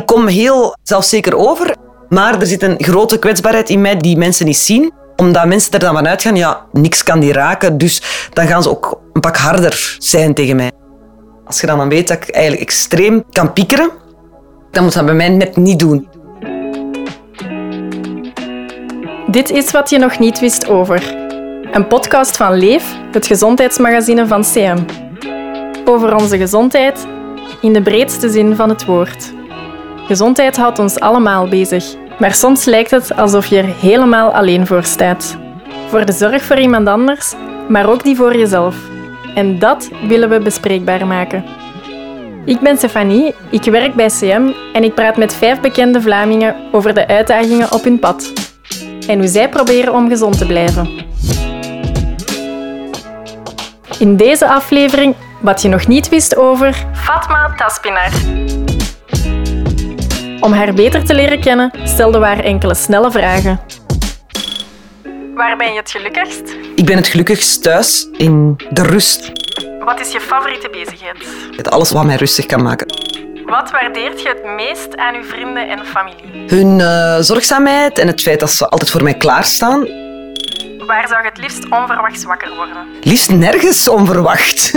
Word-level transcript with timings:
ik 0.00 0.06
kom 0.06 0.26
heel 0.26 0.76
zelfzeker 0.82 1.36
over, 1.36 1.76
maar 2.08 2.40
er 2.40 2.46
zit 2.46 2.62
een 2.62 2.76
grote 2.78 3.18
kwetsbaarheid 3.18 3.70
in 3.70 3.80
mij 3.80 3.96
die 3.96 4.16
mensen 4.16 4.46
niet 4.46 4.56
zien 4.56 4.92
omdat 5.16 5.46
mensen 5.46 5.72
er 5.72 5.78
dan 5.78 5.94
van 5.94 6.08
uitgaan, 6.08 6.36
ja, 6.36 6.66
niks 6.72 7.02
kan 7.02 7.20
die 7.20 7.32
raken, 7.32 7.78
dus 7.78 8.02
dan 8.32 8.46
gaan 8.46 8.62
ze 8.62 8.70
ook 8.70 9.00
een 9.12 9.20
pak 9.20 9.36
harder 9.36 9.96
zijn 9.98 10.34
tegen 10.34 10.56
mij. 10.56 10.70
Als 11.44 11.60
je 11.60 11.66
dan, 11.66 11.78
dan 11.78 11.88
weet 11.88 12.08
dat 12.08 12.16
ik 12.16 12.28
eigenlijk 12.30 12.62
extreem 12.62 13.24
kan 13.30 13.52
piekeren, 13.52 13.90
dan 14.70 14.82
moet 14.82 14.94
dat 14.94 15.04
bij 15.04 15.14
mij 15.14 15.28
net 15.28 15.56
niet 15.56 15.78
doen. 15.78 16.08
Dit 19.26 19.50
is 19.50 19.70
wat 19.70 19.90
je 19.90 19.98
nog 19.98 20.18
niet 20.18 20.40
wist 20.40 20.68
over. 20.68 21.14
Een 21.72 21.86
podcast 21.86 22.36
van 22.36 22.58
Leef, 22.58 22.96
het 23.12 23.26
gezondheidsmagazine 23.26 24.26
van 24.26 24.42
CM. 24.42 24.78
Over 25.84 26.14
onze 26.14 26.38
gezondheid 26.38 27.06
in 27.60 27.72
de 27.72 27.82
breedste 27.82 28.30
zin 28.30 28.56
van 28.56 28.68
het 28.68 28.84
woord. 28.84 29.32
Gezondheid 30.10 30.56
houdt 30.56 30.78
ons 30.78 31.00
allemaal 31.00 31.48
bezig, 31.48 31.84
maar 32.18 32.34
soms 32.34 32.64
lijkt 32.64 32.90
het 32.90 33.16
alsof 33.16 33.46
je 33.46 33.58
er 33.58 33.74
helemaal 33.80 34.34
alleen 34.34 34.66
voor 34.66 34.84
staat. 34.84 35.36
Voor 35.88 36.04
de 36.04 36.12
zorg 36.12 36.42
voor 36.42 36.58
iemand 36.58 36.88
anders, 36.88 37.34
maar 37.68 37.88
ook 37.88 38.02
die 38.02 38.16
voor 38.16 38.36
jezelf. 38.36 38.76
En 39.34 39.58
dat 39.58 39.90
willen 40.08 40.28
we 40.28 40.40
bespreekbaar 40.40 41.06
maken. 41.06 41.44
Ik 42.44 42.60
ben 42.60 42.76
Stefanie, 42.76 43.34
ik 43.50 43.64
werk 43.64 43.94
bij 43.94 44.06
CM 44.06 44.50
en 44.72 44.84
ik 44.84 44.94
praat 44.94 45.16
met 45.16 45.34
vijf 45.34 45.60
bekende 45.60 46.00
Vlamingen 46.00 46.56
over 46.72 46.94
de 46.94 47.06
uitdagingen 47.06 47.72
op 47.72 47.84
hun 47.84 47.98
pad. 47.98 48.32
En 49.06 49.18
hoe 49.18 49.28
zij 49.28 49.48
proberen 49.48 49.94
om 49.94 50.08
gezond 50.08 50.38
te 50.38 50.46
blijven. 50.46 50.88
In 53.98 54.16
deze 54.16 54.48
aflevering 54.48 55.14
wat 55.40 55.62
je 55.62 55.68
nog 55.68 55.86
niet 55.86 56.08
wist 56.08 56.36
over 56.36 56.86
Fatma 56.92 57.54
Taspinar. 57.56 58.10
Om 60.40 60.52
haar 60.52 60.74
beter 60.74 61.04
te 61.04 61.14
leren 61.14 61.40
kennen, 61.40 61.70
stelden 61.84 62.20
we 62.20 62.26
haar 62.26 62.44
enkele 62.44 62.74
snelle 62.74 63.10
vragen. 63.10 63.60
Waar 65.34 65.56
ben 65.56 65.72
je 65.72 65.78
het 65.78 65.90
gelukkigst? 65.90 66.56
Ik 66.74 66.86
ben 66.86 66.96
het 66.96 67.08
gelukkigst 67.08 67.62
thuis 67.62 68.08
in 68.16 68.56
de 68.70 68.82
rust. 68.82 69.32
Wat 69.84 70.00
is 70.00 70.12
je 70.12 70.20
favoriete 70.20 70.68
bezigheid? 70.70 71.16
Het 71.56 71.70
alles 71.70 71.90
wat 71.90 72.04
mij 72.04 72.16
rustig 72.16 72.46
kan 72.46 72.62
maken. 72.62 72.86
Wat 73.46 73.70
waardeert 73.70 74.22
je 74.22 74.28
het 74.28 74.44
meest 74.44 74.96
aan 74.96 75.14
uw 75.14 75.22
vrienden 75.22 75.68
en 75.68 75.86
familie? 75.86 76.44
Hun 76.46 76.78
uh, 76.78 77.16
zorgzaamheid 77.18 77.98
en 77.98 78.06
het 78.06 78.22
feit 78.22 78.40
dat 78.40 78.50
ze 78.50 78.68
altijd 78.68 78.90
voor 78.90 79.02
mij 79.02 79.14
klaarstaan. 79.14 79.80
Waar 80.86 81.08
zou 81.08 81.22
je 81.22 81.28
het 81.28 81.38
liefst 81.38 81.64
onverwachts 81.70 82.24
wakker 82.24 82.54
worden? 82.56 82.86
Liefst 83.00 83.30
nergens 83.30 83.88
onverwacht. 83.88 84.70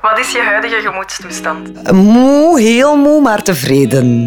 Wat 0.00 0.18
is 0.18 0.32
je 0.32 0.40
huidige 0.40 0.80
gemoedstoestand? 0.80 1.92
Moe, 1.92 2.60
heel 2.60 2.96
moe, 2.96 3.20
maar 3.20 3.42
tevreden. 3.42 4.26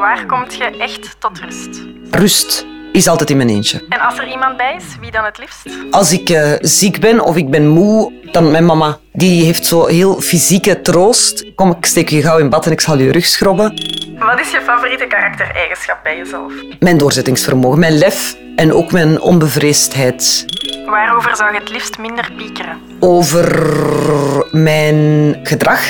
Waar 0.00 0.26
komt 0.26 0.54
je 0.54 0.64
echt 0.64 1.16
tot 1.18 1.38
rust? 1.38 1.82
Rust 2.10 2.66
is 2.92 3.08
altijd 3.08 3.30
in 3.30 3.36
mijn 3.36 3.48
eentje. 3.48 3.84
En 3.88 4.00
als 4.00 4.18
er 4.18 4.28
iemand 4.28 4.56
bij 4.56 4.74
is, 4.76 4.84
wie 5.00 5.10
dan 5.10 5.24
het 5.24 5.38
liefst? 5.38 5.66
Als 5.90 6.12
ik 6.12 6.30
uh, 6.30 6.52
ziek 6.60 7.00
ben 7.00 7.20
of 7.20 7.36
ik 7.36 7.50
ben 7.50 7.68
moe, 7.68 8.12
dan 8.32 8.50
mijn 8.50 8.64
mama. 8.64 8.98
Die 9.12 9.44
heeft 9.44 9.66
zo 9.66 9.86
heel 9.86 10.20
fysieke 10.20 10.80
troost. 10.80 11.54
Kom, 11.54 11.70
ik 11.70 11.86
steek 11.86 12.08
je 12.08 12.22
gauw 12.22 12.38
in 12.38 12.48
bad 12.48 12.66
en 12.66 12.72
ik 12.72 12.80
zal 12.80 12.98
je 12.98 13.12
rug 13.12 13.26
schrobben. 13.26 13.68
Wat 14.18 14.40
is 14.40 14.50
je 14.50 14.60
favoriete 14.64 15.06
karaktereigenschap 15.06 16.02
bij 16.02 16.16
jezelf? 16.16 16.52
Mijn 16.78 16.98
doorzettingsvermogen, 16.98 17.78
mijn 17.78 17.98
lef 17.98 18.36
en 18.56 18.72
ook 18.72 18.92
mijn 18.92 19.20
onbevreesdheid. 19.20 20.44
Waarover 20.86 21.36
zou 21.36 21.52
je 21.52 21.58
het 21.58 21.70
liefst 21.70 21.98
minder 21.98 22.32
piekeren? 22.36 22.78
Over 23.00 24.46
mijn 24.50 25.38
gedrag. 25.42 25.80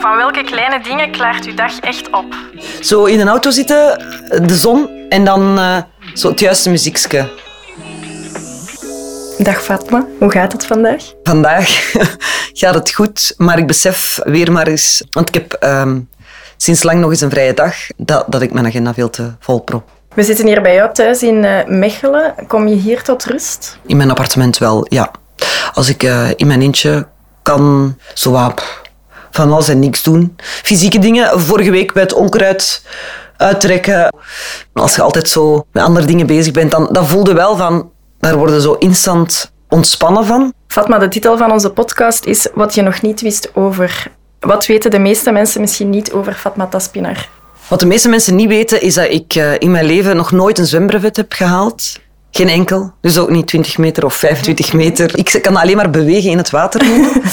Van 0.00 0.16
welke 0.16 0.44
kleine 0.44 0.82
dingen 0.82 1.10
klaart 1.10 1.46
uw 1.46 1.54
dag 1.54 1.78
echt 1.78 2.10
op? 2.10 2.34
Zo 2.80 3.04
in 3.04 3.20
een 3.20 3.28
auto 3.28 3.50
zitten, 3.50 3.98
de 4.46 4.54
zon 4.54 4.88
en 5.08 5.24
dan 5.24 5.58
uh, 5.58 5.76
zo 6.14 6.28
het 6.28 6.40
juiste 6.40 6.70
muziekje. 6.70 7.30
Dag 9.38 9.62
Fatma, 9.62 10.06
hoe 10.18 10.30
gaat 10.30 10.52
het 10.52 10.66
vandaag? 10.66 11.02
Vandaag 11.22 11.92
gaat 12.60 12.74
het 12.74 12.92
goed, 12.92 13.34
maar 13.36 13.58
ik 13.58 13.66
besef 13.66 14.18
weer 14.24 14.52
maar 14.52 14.66
eens... 14.66 15.04
Want 15.10 15.28
ik 15.28 15.34
heb 15.34 15.56
um, 15.64 16.08
sinds 16.56 16.82
lang 16.82 17.00
nog 17.00 17.10
eens 17.10 17.20
een 17.20 17.30
vrije 17.30 17.54
dag, 17.54 17.74
dat, 17.96 18.24
dat 18.28 18.42
ik 18.42 18.52
mijn 18.52 18.66
agenda 18.66 18.94
veel 18.94 19.10
te 19.10 19.32
vol 19.40 19.60
prop. 19.60 19.88
We 20.14 20.22
zitten 20.22 20.46
hier 20.46 20.62
bij 20.62 20.74
jou 20.74 20.92
thuis 20.92 21.22
in 21.22 21.44
uh, 21.44 21.64
Mechelen. 21.66 22.34
Kom 22.46 22.68
je 22.68 22.74
hier 22.74 23.02
tot 23.02 23.24
rust? 23.24 23.78
In 23.86 23.96
mijn 23.96 24.10
appartement 24.10 24.58
wel, 24.58 24.86
ja. 24.88 25.10
Als 25.74 25.88
ik 25.88 26.02
uh, 26.02 26.28
in 26.36 26.46
mijn 26.46 26.62
eentje 26.62 27.06
kan, 27.42 27.96
zo 28.14 28.30
wat 28.30 28.62
van 29.38 29.52
alles 29.52 29.68
en 29.68 29.78
niks 29.78 30.02
doen. 30.02 30.36
Fysieke 30.42 30.98
dingen. 30.98 31.40
Vorige 31.40 31.70
week 31.70 31.92
bij 31.92 32.02
het 32.02 32.12
onkruid 32.12 32.82
uittrekken. 33.36 34.14
Als 34.72 34.94
je 34.94 35.02
altijd 35.02 35.28
zo 35.28 35.66
met 35.72 35.82
andere 35.82 36.06
dingen 36.06 36.26
bezig 36.26 36.52
bent, 36.52 36.70
dan, 36.70 36.88
dan 36.92 37.06
voelde 37.06 37.34
wel 37.34 37.56
van... 37.56 37.90
Daar 38.20 38.36
worden 38.36 38.60
zo 38.60 38.72
instant 38.72 39.52
ontspannen 39.68 40.24
van. 40.24 40.52
Fatma, 40.68 40.98
de 40.98 41.08
titel 41.08 41.36
van 41.36 41.52
onze 41.52 41.70
podcast 41.70 42.24
is 42.24 42.48
Wat 42.54 42.74
je 42.74 42.82
nog 42.82 43.02
niet 43.02 43.20
wist 43.20 43.50
over. 43.54 44.10
Wat 44.40 44.66
weten 44.66 44.90
de 44.90 44.98
meeste 44.98 45.30
mensen 45.30 45.60
misschien 45.60 45.90
niet 45.90 46.12
over 46.12 46.34
Fatma 46.34 46.66
Taspinar? 46.66 47.28
Wat 47.68 47.80
de 47.80 47.86
meeste 47.86 48.08
mensen 48.08 48.36
niet 48.36 48.48
weten, 48.48 48.82
is 48.82 48.94
dat 48.94 49.10
ik 49.10 49.34
uh, 49.34 49.58
in 49.58 49.70
mijn 49.70 49.84
leven 49.84 50.16
nog 50.16 50.32
nooit 50.32 50.58
een 50.58 50.66
zwembrevet 50.66 51.16
heb 51.16 51.32
gehaald. 51.32 51.98
Geen 52.30 52.48
enkel. 52.48 52.92
Dus 53.00 53.18
ook 53.18 53.30
niet 53.30 53.46
20 53.46 53.78
meter 53.78 54.04
of 54.04 54.14
25 54.14 54.72
meter. 54.72 55.18
Ik 55.18 55.38
kan 55.42 55.56
alleen 55.56 55.76
maar 55.76 55.90
bewegen 55.90 56.30
in 56.30 56.38
het 56.38 56.50
water. 56.50 56.80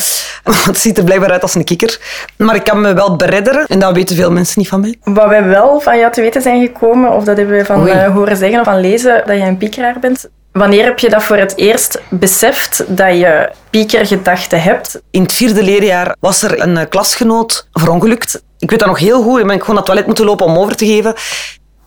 het 0.66 0.78
ziet 0.78 0.98
er 0.98 1.04
blijkbaar 1.04 1.32
uit 1.32 1.42
als 1.42 1.56
een 1.56 1.64
kikker. 1.64 2.00
Maar 2.38 2.56
ik 2.56 2.64
kan 2.64 2.82
me 2.82 2.94
wel 2.94 3.16
beredderen. 3.16 3.66
En 3.66 3.80
dat 3.80 3.94
weten 3.94 4.16
veel 4.16 4.32
mensen 4.32 4.60
niet 4.60 4.70
van 4.70 4.80
mij. 4.80 4.96
Wat 5.04 5.28
wij 5.28 5.44
wel 5.44 5.80
van 5.80 5.98
jou 5.98 6.12
te 6.12 6.22
weten 6.22 6.42
zijn 6.42 6.62
gekomen, 6.62 7.12
of 7.12 7.24
dat 7.24 7.38
hebben 7.38 7.58
we 7.58 7.66
van 7.66 7.88
uh, 7.88 8.14
horen 8.14 8.38
zeggen 8.38 8.60
of 8.60 8.66
van 8.66 8.80
lezen, 8.80 9.24
dat 9.26 9.38
je 9.38 9.44
een 9.44 9.58
piekeraar 9.58 10.00
bent. 10.00 10.30
Wanneer 10.52 10.84
heb 10.84 11.00
je 11.00 11.10
dat 11.10 11.24
voor 11.24 11.38
het 11.38 11.58
eerst 11.58 12.02
beseft 12.10 12.84
dat 12.88 13.18
je 13.18 13.50
piekergedachten 13.70 14.62
hebt? 14.62 15.02
In 15.12 15.22
het 15.22 15.34
vierde 15.34 15.64
leerjaar 15.64 16.16
was 16.20 16.44
er 16.44 16.62
een 16.62 16.76
uh, 16.76 16.82
klasgenoot 16.90 17.68
verongelukt. 17.72 18.44
Ik 18.60 18.70
weet 18.70 18.80
dat 18.80 18.88
nog 18.88 19.00
heel 19.00 19.22
goed. 19.22 19.40
Ik 19.40 19.48
ben 19.48 19.60
gewoon 19.60 19.68
naar 19.68 19.76
het 19.76 19.86
toilet 19.86 20.06
moeten 20.06 20.26
lopen 20.26 20.46
om 20.46 20.58
over 20.58 20.76
te 20.76 20.86
geven. 20.86 21.14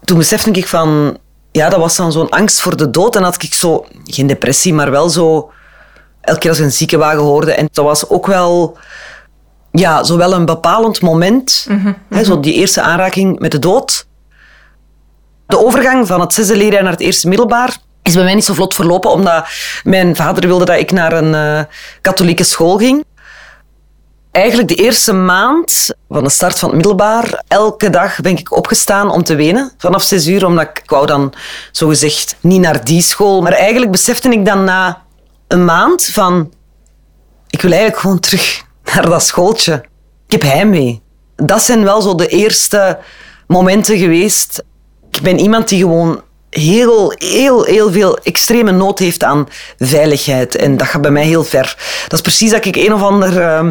Toen 0.05 0.19
besefte 0.19 0.51
ik 0.51 0.67
van 0.67 1.19
ja, 1.53 1.69
dat 1.69 1.79
was 1.79 1.97
dan 1.97 2.13
zo'n 2.13 2.29
angst 2.29 2.61
voor 2.61 2.77
de 2.77 2.91
dood. 2.91 3.17
En 3.17 3.23
had 3.23 3.43
ik 3.43 3.55
zo, 3.55 3.87
geen 4.05 4.27
depressie, 4.27 4.75
maar 4.75 4.91
wel 4.91 5.09
zo... 5.09 5.51
Elke 6.21 6.41
keer 6.41 6.51
als 6.51 6.59
ik 6.59 6.65
een 6.65 6.73
ziekenwagen 6.73 7.23
hoorde. 7.23 7.53
En 7.53 7.69
dat 7.73 7.85
was 7.85 8.09
ook 8.09 8.27
wel... 8.27 8.79
Ja, 9.71 10.05
zo 10.05 10.17
wel 10.17 10.33
een 10.33 10.45
bepalend 10.45 11.01
moment. 11.01 11.67
Mm 11.69 11.81
-hmm. 11.83 11.97
hè, 12.09 12.25
zo 12.25 12.41
die 12.41 12.55
eerste 12.55 12.83
aanraking 12.83 13.39
met 13.39 13.51
de 13.51 13.59
dood. 13.59 14.07
De 15.47 15.65
overgang 15.65 16.07
van 16.07 16.21
het 16.21 16.33
zesde 16.35 16.57
leerjaar 16.57 16.83
naar 16.83 16.93
het 16.93 17.01
eerste 17.01 17.29
middelbaar 17.29 17.77
is 18.09 18.15
bij 18.15 18.25
mij 18.25 18.35
niet 18.35 18.45
zo 18.45 18.55
vlot 18.55 18.75
verlopen, 18.75 19.11
omdat 19.11 19.49
mijn 19.85 20.17
vader 20.17 20.47
wilde 20.47 20.65
dat 20.65 20.79
ik 20.79 20.91
naar 20.91 21.13
een 21.13 21.35
uh, 21.35 21.65
katholieke 22.01 22.45
school 22.45 22.77
ging. 22.77 23.05
Eigenlijk 24.39 24.69
de 24.69 24.75
eerste 24.75 25.13
maand 25.13 25.91
van 26.09 26.25
de 26.25 26.31
start 26.31 26.59
van 26.59 26.69
het 26.69 26.77
middelbaar, 26.77 27.43
elke 27.49 27.91
dag 27.91 28.21
ben 28.21 28.39
ik 28.39 28.57
opgestaan 28.57 29.11
om 29.11 29.23
te 29.23 29.35
wenen. 29.35 29.73
Vanaf 29.79 30.03
zes 30.03 30.27
uur, 30.27 30.47
omdat 30.47 30.65
ik, 30.65 30.83
wou 30.87 31.07
dan 31.07 31.33
zogezegd 31.73 32.37
niet 32.41 32.61
naar 32.61 32.85
die 32.85 33.03
school. 33.03 33.43
Maar 33.43 33.53
eigenlijk 33.53 33.91
besefte 33.91 34.29
ik 34.29 34.45
dan 34.45 34.65
na 34.65 35.03
een 35.49 35.65
maand 35.65 36.05
van... 36.05 36.53
Ik 37.51 37.63
wil 37.63 37.71
eigenlijk 37.71 38.01
gewoon 38.01 38.21
terug 38.21 38.65
naar 38.95 39.09
dat 39.09 39.23
schooltje. 39.23 39.85
Ik 40.27 40.33
heb 40.33 40.43
heimwee. 40.43 41.03
Dat 41.37 41.63
zijn 41.63 41.85
wel 41.85 42.01
zo 42.01 42.15
de 42.15 42.29
eerste 42.29 42.99
momenten 43.47 43.99
geweest. 43.99 44.63
Ik 45.11 45.21
ben 45.21 45.39
iemand 45.39 45.69
die 45.69 45.81
gewoon 45.81 46.23
heel, 46.51 47.13
heel, 47.17 47.65
heel 47.65 47.93
veel 47.93 48.19
extreme 48.19 48.71
nood 48.71 48.99
heeft 48.99 49.25
aan 49.25 49.49
veiligheid. 49.79 50.57
En 50.57 50.77
dat 50.77 50.87
gaat 50.87 51.03
bij 51.03 51.11
mij 51.11 51.25
heel 51.25 51.45
ver. 51.45 51.77
Dat 52.03 52.13
is 52.13 52.21
precies 52.21 52.51
dat 52.51 52.65
ik 52.65 52.77
een 52.77 52.95
of 52.95 53.03
ander 53.03 53.41
uh, 53.41 53.69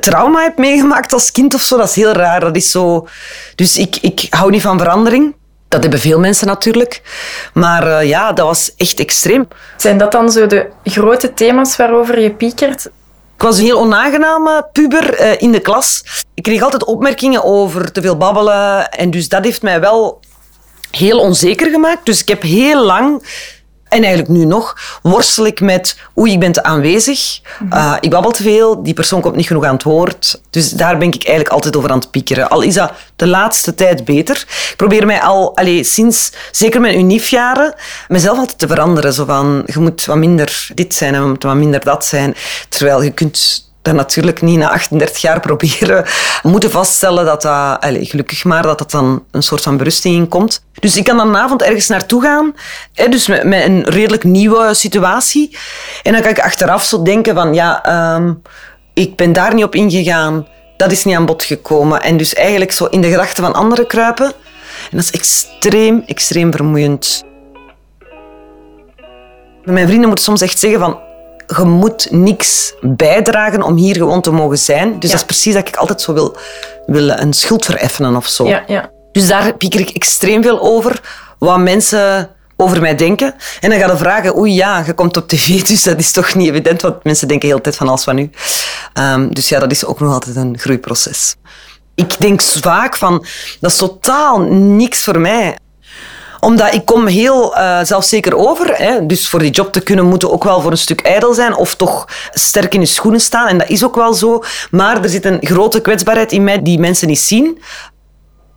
trauma 0.00 0.42
heb 0.42 0.58
meegemaakt 0.58 1.12
als 1.12 1.30
kind 1.30 1.54
of 1.54 1.60
zo. 1.60 1.76
Dat 1.76 1.88
is 1.88 1.94
heel 1.94 2.12
raar. 2.12 2.40
Dat 2.40 2.56
is 2.56 2.70
zo... 2.70 3.08
Dus 3.54 3.76
ik, 3.76 3.96
ik 3.96 4.26
hou 4.30 4.50
niet 4.50 4.62
van 4.62 4.78
verandering. 4.78 5.34
Dat 5.68 5.82
hebben 5.82 6.00
veel 6.00 6.18
mensen 6.18 6.46
natuurlijk. 6.46 7.02
Maar 7.54 7.86
uh, 7.86 8.08
ja, 8.08 8.32
dat 8.32 8.46
was 8.46 8.74
echt 8.76 8.98
extreem. 8.98 9.48
Zijn 9.76 9.98
dat 9.98 10.12
dan 10.12 10.30
zo 10.30 10.46
de 10.46 10.70
grote 10.84 11.34
thema's 11.34 11.76
waarover 11.76 12.20
je 12.20 12.30
piekert? 12.30 12.90
Ik 13.34 13.44
was 13.44 13.58
een 13.58 13.64
heel 13.64 13.78
onaangename 13.78 14.68
puber 14.72 15.20
uh, 15.20 15.40
in 15.40 15.52
de 15.52 15.60
klas. 15.60 16.04
Ik 16.34 16.42
kreeg 16.42 16.62
altijd 16.62 16.84
opmerkingen 16.84 17.44
over 17.44 17.92
te 17.92 18.00
veel 18.00 18.16
babbelen. 18.16 18.90
En 18.90 19.10
dus 19.10 19.28
dat 19.28 19.44
heeft 19.44 19.62
mij 19.62 19.80
wel 19.80 20.20
heel 20.90 21.18
onzeker 21.18 21.70
gemaakt. 21.70 22.06
Dus 22.06 22.20
ik 22.20 22.28
heb 22.28 22.42
heel 22.42 22.84
lang, 22.84 23.22
en 23.88 24.02
eigenlijk 24.02 24.28
nu 24.28 24.44
nog, 24.44 24.76
worstel 25.02 25.46
ik 25.46 25.60
met 25.60 25.96
oei, 26.18 26.32
ik 26.32 26.40
ben 26.40 26.52
te 26.52 26.62
aanwezig. 26.62 27.40
Uh, 27.72 27.96
ik 28.00 28.10
babbel 28.10 28.30
te 28.30 28.42
veel, 28.42 28.82
die 28.82 28.94
persoon 28.94 29.20
komt 29.20 29.36
niet 29.36 29.46
genoeg 29.46 29.64
aan 29.64 29.74
het 29.74 29.82
woord. 29.82 30.40
Dus 30.50 30.70
daar 30.70 30.98
ben 30.98 31.08
ik 31.08 31.14
eigenlijk 31.14 31.48
altijd 31.48 31.76
over 31.76 31.90
aan 31.90 31.98
het 31.98 32.10
piekeren. 32.10 32.48
Al 32.48 32.60
is 32.60 32.74
dat 32.74 32.92
de 33.16 33.26
laatste 33.26 33.74
tijd 33.74 34.04
beter. 34.04 34.36
Ik 34.70 34.74
probeer 34.76 35.06
mij 35.06 35.20
al, 35.20 35.56
allez, 35.56 35.92
sinds 35.92 36.32
zeker 36.50 36.80
mijn 36.80 36.98
uniefjaren, 36.98 37.74
mezelf 38.08 38.38
altijd 38.38 38.58
te 38.58 38.66
veranderen. 38.66 39.12
Zo 39.12 39.24
van, 39.24 39.62
je 39.66 39.78
moet 39.78 40.04
wat 40.04 40.16
minder 40.16 40.70
dit 40.74 40.94
zijn 40.94 41.14
en 41.14 41.36
wat 41.38 41.54
minder 41.54 41.84
dat 41.84 42.06
zijn. 42.06 42.34
Terwijl 42.68 43.02
je 43.02 43.10
kunt 43.10 43.67
natuurlijk 43.94 44.42
niet 44.42 44.58
na 44.58 44.70
38 44.70 45.20
jaar 45.20 45.40
proberen 45.40 46.04
moeten 46.42 46.70
vaststellen 46.70 47.24
dat 47.24 47.42
dat, 47.42 47.80
allez, 47.80 48.10
gelukkig 48.10 48.44
maar, 48.44 48.62
dat 48.62 48.78
dat 48.78 48.90
dan 48.90 49.24
een 49.30 49.42
soort 49.42 49.62
van 49.62 49.76
berusting 49.76 50.14
in 50.14 50.28
komt. 50.28 50.64
Dus 50.80 50.96
ik 50.96 51.04
kan 51.04 51.16
dan 51.16 51.36
avond 51.36 51.62
ergens 51.62 51.88
naartoe 51.88 52.22
gaan, 52.22 52.54
hè, 52.94 53.08
dus 53.08 53.26
met, 53.26 53.44
met 53.44 53.64
een 53.64 53.84
redelijk 53.84 54.24
nieuwe 54.24 54.74
situatie. 54.74 55.56
En 56.02 56.12
dan 56.12 56.22
kan 56.22 56.30
ik 56.30 56.40
achteraf 56.40 56.84
zo 56.84 57.02
denken 57.02 57.34
van, 57.34 57.54
ja, 57.54 57.84
ehm, 57.84 58.32
ik 58.94 59.16
ben 59.16 59.32
daar 59.32 59.54
niet 59.54 59.64
op 59.64 59.74
ingegaan, 59.74 60.46
dat 60.76 60.92
is 60.92 61.04
niet 61.04 61.16
aan 61.16 61.26
bod 61.26 61.44
gekomen. 61.44 62.02
En 62.02 62.16
dus 62.16 62.34
eigenlijk 62.34 62.72
zo 62.72 62.84
in 62.84 63.00
de 63.00 63.08
gedachten 63.08 63.44
van 63.44 63.54
anderen 63.54 63.86
kruipen. 63.86 64.26
En 64.90 64.96
dat 64.96 65.00
is 65.00 65.10
extreem, 65.10 66.02
extreem 66.06 66.52
vermoeiend. 66.52 67.24
Mijn 69.64 69.86
vrienden 69.86 70.06
moeten 70.06 70.24
soms 70.24 70.40
echt 70.40 70.58
zeggen 70.58 70.80
van, 70.80 70.98
je 71.56 71.64
moet 71.64 72.06
niks 72.10 72.74
bijdragen 72.80 73.62
om 73.62 73.76
hier 73.76 73.96
gewoon 73.96 74.20
te 74.20 74.30
mogen 74.30 74.58
zijn. 74.58 74.88
Dus 74.98 75.10
Ja. 75.10 75.16
dat 75.16 75.20
is 75.20 75.24
precies 75.24 75.54
dat 75.54 75.68
ik 75.68 75.76
altijd 75.76 76.00
zo 76.00 76.12
wil, 76.12 76.36
wil 76.86 77.08
een 77.08 77.32
schuld 77.32 77.64
vereffenen 77.64 78.16
of 78.16 78.26
zo. 78.26 78.48
Ja, 78.48 78.64
ja. 78.66 78.90
Dus 79.12 79.26
daar 79.26 79.54
pieker 79.54 79.80
ik 79.80 79.88
extreem 79.90 80.42
veel 80.42 80.60
over, 80.60 81.00
wat 81.38 81.58
mensen 81.58 82.30
over 82.56 82.80
mij 82.80 82.94
denken. 82.94 83.34
En 83.60 83.70
dan 83.70 83.78
gaan 83.78 83.90
ze 83.90 83.96
vragen, 83.96 84.36
oei 84.36 84.52
ja, 84.54 84.82
je 84.86 84.92
komt 84.94 85.16
op 85.16 85.28
tv, 85.28 85.62
dus 85.68 85.82
dat 85.82 85.98
is 85.98 86.12
toch 86.12 86.34
niet 86.34 86.48
evident, 86.48 86.82
want 86.82 87.04
mensen 87.04 87.28
denken 87.28 87.48
heel 87.48 87.56
de 87.56 87.62
tijd 87.62 87.76
van 87.76 87.88
alles 87.88 88.04
van 88.04 88.18
u. 88.18 88.30
Ehm, 88.92 89.28
dus 89.28 89.48
ja, 89.48 89.58
dat 89.58 89.70
is 89.70 89.84
ook 89.84 90.00
nog 90.00 90.12
altijd 90.12 90.36
een 90.36 90.58
groeiproces. 90.58 91.36
Ik 91.94 92.20
denk 92.20 92.42
vaak 92.42 92.96
van, 92.96 93.24
dat 93.60 93.70
is 93.70 93.76
totaal 93.76 94.40
niks 94.50 95.04
voor 95.04 95.18
mij 95.20 95.56
omdat 96.40 96.74
ik 96.74 96.84
kom 96.84 97.06
heel 97.06 97.56
eh, 97.56 97.78
zelfzeker 97.82 98.36
over. 98.36 98.74
Hè. 98.76 99.06
Dus 99.06 99.28
voor 99.28 99.38
die 99.38 99.50
job 99.50 99.72
te 99.72 99.80
kunnen 99.80 100.04
moeten 100.04 100.32
ook 100.32 100.44
wel 100.44 100.60
voor 100.60 100.70
een 100.70 100.78
stuk 100.78 101.00
ijdel 101.00 101.34
zijn. 101.34 101.56
Of 101.56 101.74
toch 101.74 102.08
sterk 102.30 102.74
in 102.74 102.80
je 102.80 102.86
schoenen 102.86 103.20
staan. 103.20 103.48
En 103.48 103.58
dat 103.58 103.68
is 103.68 103.84
ook 103.84 103.94
wel 103.94 104.14
zo. 104.14 104.42
Maar 104.70 105.02
er 105.02 105.08
zit 105.08 105.24
een 105.24 105.38
grote 105.40 105.80
kwetsbaarheid 105.80 106.32
in 106.32 106.44
mij 106.44 106.62
die 106.62 106.78
mensen 106.78 107.08
niet 107.08 107.18
zien. 107.18 107.62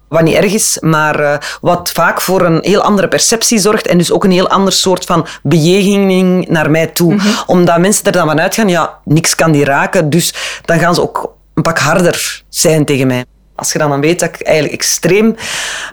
Wat 0.07 0.21
niet 0.21 0.35
erg 0.35 0.53
is, 0.53 0.77
maar 0.79 1.19
eh, 1.19 1.37
wat 1.61 1.91
vaak 1.91 2.21
voor 2.21 2.41
een 2.41 2.59
heel 2.61 2.81
andere 2.81 3.07
perceptie 3.07 3.59
zorgt. 3.59 3.87
En 3.87 3.97
dus 3.97 4.11
ook 4.11 4.23
een 4.23 4.31
heel 4.31 4.49
ander 4.49 4.73
soort 4.73 5.05
van 5.05 5.27
bejegening 5.43 6.47
naar 6.47 6.71
mij 6.71 6.87
toe. 6.87 7.19
Omdat 7.45 7.77
mensen 7.79 8.05
er 8.05 8.11
dan 8.11 8.27
van 8.27 8.39
uitgaan, 8.39 8.69
ja, 8.69 8.97
niks 9.05 9.35
kan 9.35 9.51
die 9.51 9.65
raken. 9.65 10.09
Dus 10.09 10.33
dan 10.65 10.79
gaan 10.79 10.95
ze 10.95 11.01
ook 11.01 11.33
een 11.53 11.63
pak 11.63 11.79
harder 11.79 12.43
zijn 12.49 12.85
tegen 12.85 13.07
mij. 13.07 13.25
Als 13.55 13.71
je 13.71 13.79
dan, 13.79 13.89
dan 13.89 14.01
weet 14.01 14.19
dat 14.19 14.29
ik 14.29 14.41
eigenlijk 14.41 14.75
extreem 14.75 15.35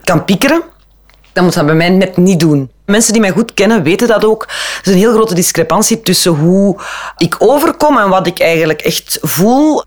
kan 0.05 0.25
piekeren 0.25 0.63
dan 1.39 1.47
moet 1.47 1.57
dat 1.57 1.67
bij 1.67 1.75
mij 1.75 1.89
net 1.91 2.17
niet 2.17 2.41
doen. 2.41 2.71
Mensen 2.87 3.13
die 3.13 3.21
mij 3.21 3.31
goed 3.31 3.55
kennen 3.55 3.83
weten 3.83 4.09
dat 4.09 4.25
ook. 4.25 4.43
Er 4.43 4.87
is 4.87 4.93
een 4.93 4.99
heel 4.99 5.13
grote 5.13 5.35
discrepantie 5.35 6.01
tussen 6.01 6.33
hoe 6.33 6.77
ik 7.17 7.35
overkom 7.39 7.99
en 7.99 8.09
wat 8.09 8.27
ik 8.27 8.41
eigenlijk 8.41 8.81
echt 8.83 9.19
voel. 9.23 9.83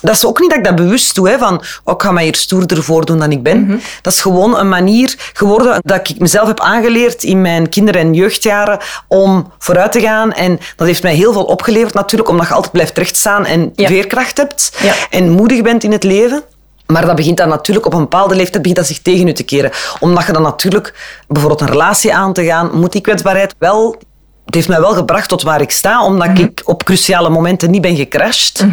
Dat 0.00 0.14
is 0.14 0.26
ook 0.26 0.40
niet 0.40 0.48
dat 0.50 0.58
ik 0.58 0.64
dat 0.64 0.74
bewust 0.74 1.14
doe, 1.14 1.28
hè, 1.28 1.38
van 1.38 1.62
oh, 1.84 1.94
ik 1.94 2.02
ga 2.02 2.12
mij 2.12 2.24
hier 2.24 2.34
stoerder 2.34 2.82
voordoen 2.82 3.18
dan 3.18 3.32
ik 3.32 3.42
ben. 3.42 3.80
Dat 4.02 4.12
is 4.12 4.20
gewoon 4.20 4.58
een 4.58 4.68
manier 4.68 5.14
geworden 5.32 5.80
dat 5.84 6.08
ik 6.08 6.18
mezelf 6.18 6.46
heb 6.48 6.60
aangeleerd 6.60 7.22
in 7.22 7.40
mijn 7.40 7.68
kinder- 7.68 7.96
en 7.96 8.14
jeugdjaren 8.14 8.78
om 9.08 9.52
vooruit 9.58 9.92
te 9.92 10.00
gaan. 10.00 10.32
En 10.32 10.58
dat 10.76 10.86
heeft 10.86 11.02
mij 11.02 11.14
heel 11.14 11.32
veel 11.32 11.44
opgeleverd 11.44 11.94
natuurlijk, 11.94 12.30
omdat 12.30 12.46
je 12.48 12.54
altijd 12.54 12.72
blijft 12.72 12.98
rechtstaan 12.98 13.44
en 13.44 13.72
Ja. 13.74 13.86
veerkracht 13.86 14.36
hebt 14.36 14.72
Ja. 14.82 14.92
en 15.10 15.30
moedig 15.30 15.62
bent 15.62 15.84
in 15.84 15.92
het 15.92 16.04
leven. 16.04 16.42
Maar 16.86 17.06
dat 17.06 17.16
begint 17.16 17.36
dan 17.36 17.48
natuurlijk 17.48 17.86
op 17.86 17.92
een 17.92 18.00
bepaalde 18.00 18.34
leeftijd 18.34 18.62
begint 18.62 18.76
dat 18.78 18.86
zich 18.86 19.02
tegen 19.02 19.28
u 19.28 19.32
te 19.32 19.42
keren. 19.42 19.70
Omdat 19.98 20.26
je 20.26 20.32
dan 20.32 20.42
natuurlijk 20.42 20.94
bijvoorbeeld 21.28 21.60
een 21.60 21.68
relatie 21.68 22.14
aan 22.14 22.32
te 22.32 22.44
gaan, 22.44 22.70
moet 22.72 22.92
die 22.92 23.00
kwetsbaarheid 23.00 23.54
wel... 23.58 23.96
Het 24.44 24.54
heeft 24.54 24.68
mij 24.68 24.80
wel 24.80 24.94
gebracht 24.94 25.28
tot 25.28 25.42
waar 25.42 25.60
ik 25.60 25.70
sta, 25.70 26.04
omdat 26.04 26.38
ik 26.38 26.62
op 26.64 26.84
cruciale 26.84 27.28
momenten 27.28 27.70
niet 27.70 27.80
ben 27.80 27.96
gecrashed. 27.96 28.66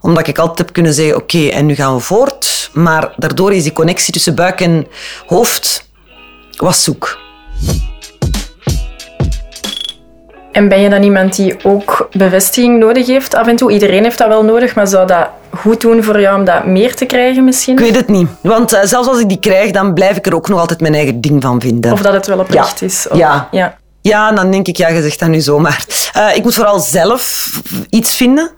Omdat 0.00 0.26
ik 0.26 0.38
altijd 0.38 0.58
heb 0.58 0.72
kunnen 0.72 0.94
zeggen, 0.94 1.16
oké, 1.16 1.46
en 1.48 1.66
nu 1.66 1.74
gaan 1.74 1.94
we 1.94 2.00
voort. 2.00 2.70
Maar 2.72 3.12
daardoor 3.16 3.52
is 3.52 3.62
die 3.62 3.72
connectie 3.72 4.12
tussen 4.12 4.34
buik 4.34 4.60
en 4.60 4.86
hoofd 5.26 5.88
was 6.56 6.82
zoek. 6.84 7.18
En 10.52 10.68
ben 10.68 10.80
je 10.80 10.88
dan 10.88 11.02
iemand 11.02 11.36
die 11.36 11.56
ook 11.62 12.08
bevestiging 12.12 12.78
nodig 12.78 13.06
heeft 13.06 13.34
af 13.34 13.46
en 13.46 13.56
toe? 13.56 13.72
Iedereen 13.72 14.02
heeft 14.02 14.18
dat 14.18 14.28
wel 14.28 14.44
nodig, 14.44 14.74
maar 14.74 14.86
zou 14.86 15.06
dat 15.06 15.28
goed 15.56 15.80
doen 15.80 16.02
voor 16.02 16.20
jou 16.20 16.38
om 16.38 16.44
dat 16.44 16.66
meer 16.66 16.94
te 16.94 17.04
krijgen 17.04 17.44
misschien? 17.44 17.74
Ik 17.74 17.80
weet 17.80 17.96
het 17.96 18.08
niet. 18.08 18.28
Want 18.40 18.72
eh, 18.72 18.80
zelfs 18.84 19.08
als 19.08 19.20
ik 19.20 19.28
die 19.28 19.38
krijg, 19.40 19.70
dan 19.70 19.94
blijf 19.94 20.16
ik 20.16 20.26
er 20.26 20.34
ook 20.34 20.48
nog 20.48 20.60
altijd 20.60 20.80
mijn 20.80 20.94
eigen 20.94 21.20
ding 21.20 21.42
van 21.42 21.60
vinden. 21.60 21.92
Of 21.92 22.02
dat 22.02 22.12
het 22.12 22.26
wel 22.26 22.38
oprecht 22.38 22.80
Ja. 22.80 22.86
is? 22.86 23.06
Of- 23.10 23.18
Ja. 23.18 23.48
ja. 23.50 23.74
Ja, 24.00 24.32
dan 24.32 24.50
denk 24.50 24.66
ik, 24.66 24.76
ja, 24.76 24.88
je 24.88 25.02
zegt 25.02 25.18
dat 25.20 25.28
nu 25.28 25.40
zomaar. 25.40 25.86
Eh 26.12 26.36
ik 26.36 26.42
moet 26.42 26.54
vooral 26.54 26.80
zelf 26.80 27.46
iets 27.90 28.16
vinden. 28.16 28.50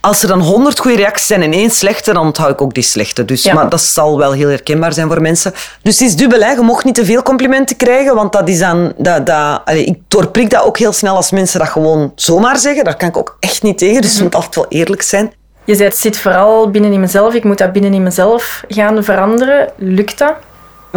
Als 0.00 0.22
er 0.22 0.28
dan 0.28 0.40
honderd 0.40 0.78
goede 0.78 0.96
reacties 0.96 1.26
zijn 1.26 1.42
en 1.42 1.52
één 1.52 1.70
slechte, 1.70 2.12
dan 2.12 2.26
onthoud 2.26 2.50
ik 2.50 2.60
ook 2.60 2.74
die 2.74 2.82
slechte. 2.82 3.24
Dus, 3.24 3.42
Ja. 3.42 3.54
Maar 3.54 3.68
dat 3.68 3.80
zal 3.80 4.18
wel 4.18 4.32
heel 4.32 4.48
herkenbaar 4.48 4.92
zijn 4.92 5.08
voor 5.08 5.20
mensen. 5.20 5.52
Dus 5.82 5.98
het 5.98 6.08
is 6.08 6.16
dubbel, 6.16 6.40
hè. 6.40 6.50
je 6.50 6.60
mocht 6.60 6.84
niet 6.84 6.94
te 6.94 7.04
veel 7.04 7.22
complimenten 7.22 7.76
krijgen, 7.76 8.14
want 8.14 8.32
dat 8.32 8.48
is 8.48 8.58
dan... 8.58 8.92
Dat, 8.96 9.26
dat, 9.26 9.60
allee, 9.64 9.84
ik 9.84 9.98
doorprik 10.08 10.50
dat 10.50 10.62
ook 10.62 10.78
heel 10.78 10.92
snel 10.92 11.16
als 11.16 11.30
mensen 11.30 11.58
dat 11.58 11.68
gewoon 11.68 12.12
zomaar 12.14 12.58
zeggen. 12.58 12.84
Daar 12.84 12.96
kan 12.96 13.08
ik 13.08 13.16
ook 13.16 13.36
echt 13.40 13.62
niet 13.62 13.78
tegen, 13.78 14.02
dus 14.02 14.16
je 14.16 14.22
moet 14.22 14.34
altijd 14.34 14.54
wel 14.54 14.66
eerlijk 14.68 15.02
zijn. 15.02 15.32
Je 15.64 15.74
zei, 15.74 15.88
het 15.88 15.98
zit 15.98 16.18
vooral 16.18 16.70
binnen 16.70 16.92
in 16.92 17.00
mezelf. 17.00 17.34
Ik 17.34 17.44
moet 17.44 17.58
dat 17.58 17.72
binnen 17.72 17.94
in 17.94 18.02
mezelf 18.02 18.64
gaan 18.68 19.04
veranderen. 19.04 19.72
Lukt 19.76 20.18
dat? 20.18 20.34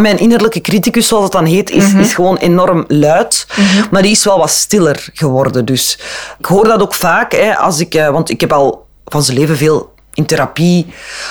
Mijn 0.01 0.19
innerlijke 0.19 0.61
criticus, 0.61 1.07
zoals 1.07 1.23
het 1.23 1.33
dan 1.33 1.45
heet, 1.45 1.69
is, 1.69 1.93
is 1.93 2.13
gewoon 2.13 2.37
enorm 2.37 2.83
luid. 2.87 3.47
Maar 3.91 4.01
die 4.01 4.11
is 4.11 4.23
wel 4.23 4.37
wat 4.37 4.49
stiller 4.49 5.09
geworden. 5.13 5.65
Dus 5.65 5.99
ik 6.39 6.45
hoor 6.45 6.63
dat 6.63 6.81
ook 6.81 6.93
vaak, 6.93 7.31
hè, 7.31 7.57
als 7.57 7.79
ik, 7.79 7.95
eh, 7.95 8.09
want 8.09 8.29
ik 8.29 8.41
heb 8.41 8.53
al 8.53 8.85
van 9.05 9.23
zijn 9.23 9.37
leven 9.37 9.57
veel 9.57 9.93
in 10.13 10.25
therapie 10.25 10.87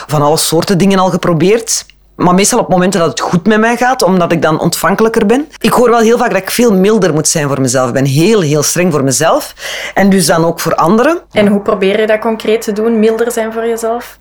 van 0.06 0.22
alle 0.22 0.36
soorten 0.36 0.78
dingen 0.78 0.98
al 0.98 1.10
geprobeerd. 1.10 1.86
Maar 2.16 2.34
meestal 2.34 2.58
op 2.58 2.68
momenten 2.68 3.00
dat 3.00 3.08
het 3.08 3.20
goed 3.20 3.46
met 3.46 3.58
mij 3.58 3.76
gaat, 3.76 4.02
omdat 4.02 4.32
ik 4.32 4.42
dan 4.42 4.60
ontvankelijker 4.60 5.26
ben. 5.26 5.48
Ik 5.58 5.72
hoor 5.72 5.90
wel 5.90 5.98
heel 5.98 6.18
vaak 6.18 6.30
dat 6.30 6.42
ik 6.42 6.50
veel 6.50 6.74
milder 6.74 7.14
moet 7.14 7.28
zijn 7.28 7.48
voor 7.48 7.60
mezelf. 7.60 7.88
Ik 7.88 7.94
ben 7.94 8.04
heel, 8.04 8.40
heel 8.40 8.62
streng 8.62 8.92
voor 8.92 9.04
mezelf. 9.04 9.54
En 9.94 10.10
dus 10.10 10.26
dan 10.26 10.44
ook 10.44 10.60
voor 10.60 10.74
anderen. 10.74 11.18
En 11.32 11.46
hoe 11.46 11.60
probeer 11.60 12.00
je 12.00 12.06
dat 12.06 12.18
concreet 12.18 12.62
te 12.62 12.72
doen? 12.72 12.98
Milder 12.98 13.32
zijn 13.32 13.52
voor 13.52 13.66
jezelf? 13.66 14.18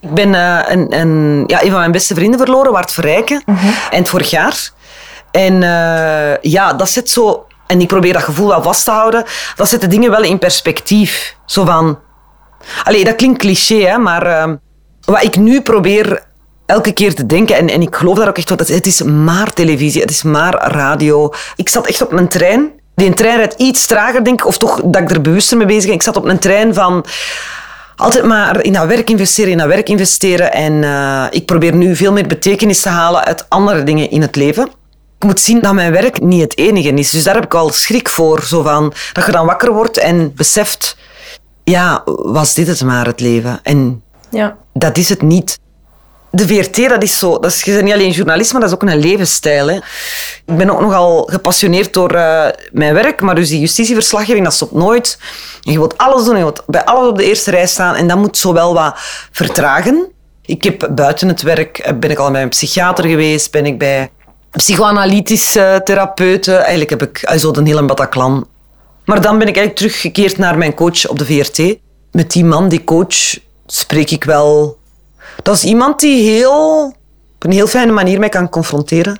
Ik 0.00 0.14
ben 0.14 0.34
eh, 0.34 0.58
een, 0.66 0.98
een, 0.98 1.44
ja, 1.46 1.62
een 1.62 1.70
van 1.70 1.78
mijn 1.78 1.92
beste 1.92 2.14
vrienden 2.14 2.40
verloren, 2.40 2.72
Bart 2.72 2.92
Verrijken, 2.92 3.44
eind 3.90 4.08
vorig 4.08 4.30
jaar. 4.30 4.70
En 5.30 5.62
eh, 5.62 6.36
ja, 6.40 6.72
dat 6.72 6.88
zit 6.88 7.10
zo... 7.10 7.44
En 7.66 7.80
ik 7.80 7.88
probeer 7.88 8.12
dat 8.12 8.22
gevoel 8.22 8.48
wel 8.48 8.62
vast 8.62 8.84
te 8.84 8.90
houden. 8.90 9.24
Dat 9.56 9.68
zet 9.68 9.80
de 9.80 9.86
dingen 9.86 10.10
wel 10.10 10.22
in 10.22 10.38
perspectief. 10.38 11.36
Zo 11.46 11.64
van... 11.64 11.98
Allee, 12.84 13.04
dat 13.04 13.14
klinkt 13.14 13.38
cliché, 13.38 13.74
hè, 13.74 13.98
maar 13.98 14.26
eh, 14.26 14.52
wat 15.04 15.22
ik 15.22 15.36
nu 15.36 15.60
probeer 15.60 16.22
elke 16.66 16.92
keer 16.92 17.14
te 17.14 17.26
denken, 17.26 17.56
en, 17.56 17.68
en 17.68 17.82
ik 17.82 17.96
geloof 17.96 18.18
daar 18.18 18.28
ook 18.28 18.36
echt 18.36 18.48
wel, 18.48 18.58
dat 18.58 18.68
het 18.68 18.86
is 18.86 19.02
maar 19.02 19.52
televisie, 19.52 20.00
het 20.00 20.10
is 20.10 20.22
maar 20.22 20.72
radio. 20.72 21.32
Ik 21.56 21.68
zat 21.68 21.86
echt 21.86 22.02
op 22.02 22.12
een 22.12 22.28
trein. 22.28 22.70
Die 22.94 23.14
trein 23.14 23.36
rijdt 23.36 23.54
iets 23.54 23.86
trager, 23.86 24.24
denk 24.24 24.40
ik, 24.40 24.46
of 24.46 24.58
toch 24.58 24.80
dat 24.84 25.02
ik 25.02 25.10
er 25.10 25.20
bewuster 25.20 25.56
mee 25.56 25.66
bezig 25.66 25.84
ben. 25.84 25.94
Ik 25.94 26.02
zat 26.02 26.16
op 26.16 26.24
een 26.24 26.38
trein 26.38 26.74
van 26.74 27.04
altijd 28.00 28.24
maar 28.24 28.62
in 28.62 28.72
dat 28.72 28.86
werk 28.86 29.10
investeren, 29.10 29.50
in 29.50 29.58
dat 29.58 29.66
werk 29.66 29.88
investeren. 29.88 30.52
En 30.52 30.84
eh, 30.84 31.24
ik 31.30 31.46
probeer 31.46 31.74
nu 31.74 31.96
veel 31.96 32.12
meer 32.12 32.26
betekenis 32.26 32.80
te 32.80 32.88
halen 32.88 33.24
uit 33.24 33.46
andere 33.48 33.82
dingen 33.82 34.10
in 34.10 34.20
het 34.22 34.36
leven. 34.36 34.68
Ik 35.18 35.26
moet 35.26 35.40
zien 35.40 35.60
dat 35.60 35.74
mijn 35.74 35.92
werk 35.92 36.20
niet 36.20 36.40
het 36.40 36.58
enige 36.58 36.88
is. 36.94 37.10
Dus 37.10 37.22
daar 37.22 37.34
heb 37.34 37.44
ik 37.44 37.54
al 37.54 37.70
schrik 37.70 38.08
voor. 38.08 38.42
Zo 38.42 38.62
van, 38.62 38.92
dat 39.12 39.26
je 39.26 39.32
dan 39.32 39.46
wakker 39.46 39.72
wordt 39.72 39.98
en 39.98 40.34
beseft... 40.34 40.96
Ja, 41.64 42.02
was 42.04 42.54
dit 42.54 42.66
het 42.66 42.82
maar, 42.82 43.06
het 43.06 43.20
leven? 43.20 43.60
En 43.62 44.02
Ja. 44.30 44.56
dat 44.72 44.96
is 44.96 45.08
het 45.08 45.22
niet. 45.22 45.58
De 46.30 46.46
VRT, 46.46 46.88
dat 46.88 47.02
is 47.02 47.18
zo... 47.18 47.38
Dat 47.38 47.50
is, 47.50 47.62
je 47.62 47.72
bent 47.72 47.84
niet 47.84 47.92
alleen 47.92 48.10
journalist, 48.10 48.52
maar 48.52 48.60
dat 48.60 48.70
is 48.70 48.76
ook 48.76 48.82
een 48.82 48.98
levensstijl. 48.98 49.68
Hè. 49.68 49.76
Ik 50.46 50.56
ben 50.56 50.70
ook 50.70 50.80
nogal 50.80 51.22
gepassioneerd 51.30 51.92
door 51.92 52.10
eh, 52.10 52.46
mijn 52.72 52.94
werk, 52.94 53.20
maar 53.20 53.34
dus 53.34 53.48
die 53.48 53.60
justitieverslaggeving, 53.60 54.44
dat 54.44 54.54
stopt 54.54 54.72
nooit. 54.72 55.18
Je 55.60 55.78
wilt 55.78 55.98
alles 55.98 56.24
doen, 56.24 56.36
je 56.36 56.42
wilt 56.42 56.62
bij 56.66 56.84
alles 56.84 57.08
op 57.08 57.16
de 57.16 57.24
eerste 57.24 57.50
rij 57.50 57.66
staan 57.66 57.94
en 57.94 58.08
dat 58.08 58.16
moet 58.16 58.38
zo 58.38 58.52
wel 58.52 58.74
wat 58.74 58.94
vertragen. 59.30 60.06
Ik 60.42 60.64
heb 60.64 60.88
buiten 60.94 61.28
het 61.28 61.42
werk, 61.42 61.78
eh, 61.78 61.92
ben 61.98 62.10
ik 62.10 62.18
al 62.18 62.30
bij 62.30 62.42
een 62.42 62.48
psychiater 62.48 63.04
geweest, 63.04 63.50
ben 63.50 63.66
ik 63.66 63.78
bij 63.78 64.10
psychoanalytische 64.50 65.80
therapeuten. 65.84 66.58
Eigenlijk 66.58 66.90
heb 66.90 67.02
ik 67.02 67.22
eh, 67.22 67.38
zo 67.38 67.50
de 67.50 67.62
hele 67.62 67.84
Bataclan. 67.84 68.46
Maar 69.04 69.20
dan 69.20 69.38
ben 69.38 69.48
ik 69.48 69.56
eigenlijk 69.56 69.76
teruggekeerd 69.76 70.38
naar 70.38 70.58
mijn 70.58 70.74
coach 70.74 71.08
op 71.08 71.18
de 71.18 71.24
VRT. 71.24 71.78
Met 72.12 72.32
die 72.32 72.44
man, 72.44 72.68
die 72.68 72.84
coach, 72.84 73.38
spreek 73.66 74.10
ik 74.10 74.24
wel... 74.24 74.78
Dat 75.42 75.54
is 75.54 75.64
iemand 75.64 76.00
die 76.00 76.30
heel, 76.30 76.84
op 77.34 77.44
een 77.44 77.52
heel 77.52 77.66
fijne 77.66 77.92
manier 77.92 78.18
mij 78.18 78.28
kan 78.28 78.48
confronteren. 78.48 79.18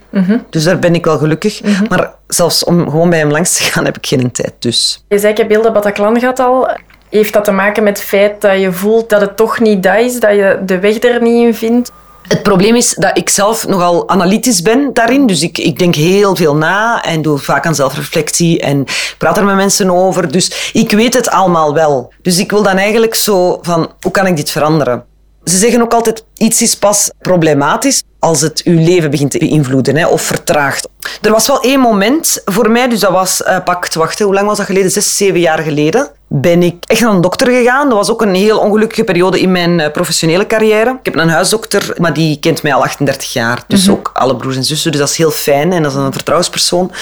Dus 0.50 0.65
daar 0.65 0.79
ben 0.79 0.95
ik 0.95 1.05
wel 1.05 1.19
gelukkig. 1.19 1.61
Maar 1.89 2.15
zelfs 2.27 2.65
om 2.65 2.91
gewoon 2.91 3.11
bij 3.11 3.19
hem 3.19 3.31
langs 3.31 3.57
te 3.57 3.62
gaan, 3.62 3.85
heb 3.85 3.97
ik 3.97 4.07
geen 4.07 4.33
tijd. 4.33 4.53
Dus 4.59 5.05
Je 5.09 5.19
zei, 5.19 5.33
ik 5.33 5.39
heb 5.39 5.49
heel 5.49 5.62
de 5.62 5.73
Bataclan 5.73 6.19
gehad 6.21 6.39
al. 6.39 6.71
Heeft 7.11 7.33
dat 7.33 7.45
te 7.45 7.50
maken 7.53 7.83
met 7.83 7.99
het 7.99 8.07
feit 8.07 8.41
dat 8.41 8.61
je 8.61 8.73
voelt 8.73 9.09
dat 9.09 9.21
het 9.21 9.37
toch 9.37 9.61
niet 9.61 9.83
dat 9.83 9.99
is? 9.99 10.21
Dat 10.21 10.31
je 10.31 10.59
de 10.67 10.79
weg 10.79 11.03
er 11.03 11.23
niet 11.23 11.47
in 11.47 11.55
vindt? 11.55 11.93
Het 12.29 12.43
probleem 12.43 12.77
is 12.77 12.95
dat 12.95 13.17
ik 13.17 13.29
zelf 13.29 13.67
nogal 13.67 14.09
analytisch 14.09 14.62
ben 14.62 14.91
daarin. 14.93 15.27
Dus 15.27 15.43
ik, 15.43 15.59
ik 15.59 15.79
denk 15.79 15.95
heel 15.95 16.37
veel 16.37 16.57
na 16.57 17.03
en 17.03 17.23
doe 17.23 17.39
vaak 17.39 17.67
aan 17.67 17.75
zelfreflectie 17.75 18.61
en 18.61 18.85
praat 19.19 19.39
er 19.39 19.45
met 19.45 19.55
mensen 19.55 19.91
over. 19.91 20.33
Dus 20.33 20.71
ik 20.73 20.91
weet 20.91 21.15
het 21.15 21.31
allemaal 21.31 21.75
wel. 21.75 22.12
Dus 22.23 22.39
ik 22.39 22.50
wil 22.50 22.62
dan 22.62 22.77
eigenlijk 22.77 23.15
zo 23.15 23.59
van, 23.62 23.93
hoe 24.00 24.12
kan 24.12 24.27
ik 24.27 24.37
dit 24.37 24.50
veranderen? 24.50 25.05
Ze 25.50 25.57
zeggen 25.57 25.83
ook 25.83 25.92
altijd, 25.92 26.25
iets 26.37 26.62
is 26.62 26.76
pas 26.76 27.11
problematisch 27.19 28.02
als 28.19 28.40
het 28.40 28.62
uw 28.64 28.78
leven 28.78 29.11
begint 29.11 29.30
te 29.30 29.38
beïnvloeden 29.38 29.97
hè, 29.97 30.07
of 30.07 30.23
vertraagt. 30.23 30.88
Er 31.23 31.30
was 31.30 31.47
wel 31.47 31.61
één 31.61 31.80
moment 31.80 32.42
voor 32.45 32.71
mij, 32.71 32.88
dus 32.88 33.00
dat 33.00 33.11
was 33.11 33.40
uh, 33.40 33.59
pakt, 33.64 33.95
wacht, 33.95 34.19
hoe 34.19 34.35
lang 34.35 34.47
was 34.47 34.57
dat 34.57 34.66
geleden? 34.66 34.90
Zes, 34.90 35.16
zeven 35.16 35.40
jaar 35.40 35.59
geleden. 35.59 36.11
Ben 36.28 36.62
ik 36.62 36.85
echt 36.87 37.00
naar 37.00 37.12
een 37.12 37.21
dokter 37.21 37.47
gegaan. 37.47 37.88
Dat 37.88 37.99
was 37.99 38.11
ook 38.11 38.23
een 38.23 38.35
heel 38.35 38.59
ongelukkige 38.59 39.04
periode 39.04 39.40
in 39.40 39.52
mijn 39.52 39.78
uh, 39.78 39.90
professionele 39.90 40.47
carrière. 40.47 40.90
Ik 40.90 41.04
heb 41.04 41.16
een 41.16 41.28
huisdokter, 41.28 41.95
maar 41.99 42.12
die 42.12 42.38
kent 42.38 42.62
mij 42.62 42.75
al 42.75 42.83
38 42.83 43.33
jaar. 43.33 43.62
Dus 43.66 43.80
mm 43.80 43.87
-hmm. 43.87 43.95
ook 43.95 44.11
alle 44.14 44.37
broers 44.37 44.57
en 44.57 44.64
zussen. 44.64 44.90
Dus 44.90 45.00
dat 45.00 45.11
is 45.11 45.16
heel 45.16 45.30
fijn 45.30 45.73
en 45.73 45.83
dat 45.83 45.92
is 45.92 45.99
een 45.99 46.12
vertrouwenspersoon. 46.12 46.92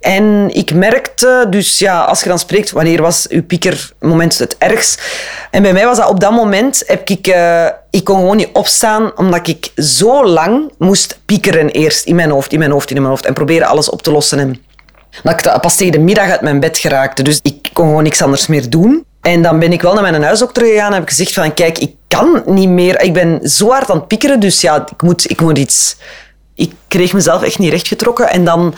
En 0.00 0.54
ik 0.54 0.74
merkte, 0.74 1.46
dus 1.50 1.78
ja, 1.78 2.02
als 2.02 2.22
je 2.22 2.28
dan 2.28 2.38
spreekt, 2.38 2.70
wanneer 2.70 3.02
was 3.02 3.28
uw 3.28 3.42
piekermoment 3.42 4.38
het 4.38 4.56
ergst? 4.58 5.02
En 5.50 5.62
bij 5.62 5.72
mij 5.72 5.84
was 5.84 5.96
dat 5.96 6.08
op 6.08 6.20
dat 6.20 6.32
moment, 6.32 6.82
heb 6.86 7.08
ik, 7.08 7.26
uh, 7.26 7.66
ik 7.90 8.04
kon 8.04 8.16
gewoon 8.16 8.36
niet 8.36 8.50
opstaan, 8.52 9.16
omdat 9.16 9.48
ik 9.48 9.72
zo 9.76 10.26
lang 10.26 10.72
moest 10.78 11.20
piekeren 11.26 11.68
eerst 11.68 12.04
in 12.04 12.14
mijn 12.14 12.30
hoofd, 12.30 12.52
in 12.52 12.58
mijn 12.58 12.70
hoofd, 12.70 12.90
in 12.90 12.96
mijn 12.96 13.08
hoofd 13.08 13.26
en 13.26 13.34
proberen 13.34 13.68
alles 13.68 13.90
op 13.90 14.02
te 14.02 14.10
lossen. 14.10 14.38
En 14.38 14.62
dat 15.22 15.46
ik 15.46 15.60
pas 15.60 15.76
tegen 15.76 15.92
de 15.92 15.98
middag 15.98 16.30
uit 16.30 16.40
mijn 16.40 16.60
bed 16.60 16.78
geraakte. 16.78 17.22
Dus 17.22 17.40
ik 17.42 17.70
kon 17.72 17.86
gewoon 17.86 18.02
niks 18.02 18.22
anders 18.22 18.46
meer 18.46 18.70
doen. 18.70 19.04
En 19.20 19.42
dan 19.42 19.58
ben 19.58 19.72
ik 19.72 19.82
wel 19.82 19.94
naar 19.94 20.02
mijn 20.02 20.22
huisdokter 20.22 20.64
gegaan 20.64 20.86
en 20.86 20.92
heb 20.92 21.02
ik 21.02 21.08
gezegd 21.08 21.34
van, 21.34 21.54
kijk, 21.54 21.78
ik 21.78 21.94
kan 22.08 22.42
niet 22.46 22.68
meer. 22.68 23.02
Ik 23.02 23.12
ben 23.12 23.48
zo 23.48 23.70
hard 23.70 23.90
aan 23.90 23.96
het 23.96 24.08
piekeren, 24.08 24.40
dus 24.40 24.60
ja, 24.60 24.86
ik 24.92 25.02
moet, 25.02 25.30
ik 25.30 25.40
moet 25.40 25.58
iets... 25.58 25.96
Ik 26.54 26.72
kreeg 26.88 27.12
mezelf 27.12 27.42
echt 27.42 27.58
niet 27.58 27.70
rechtgetrokken. 27.70 28.30
En 28.30 28.44
dan 28.44 28.74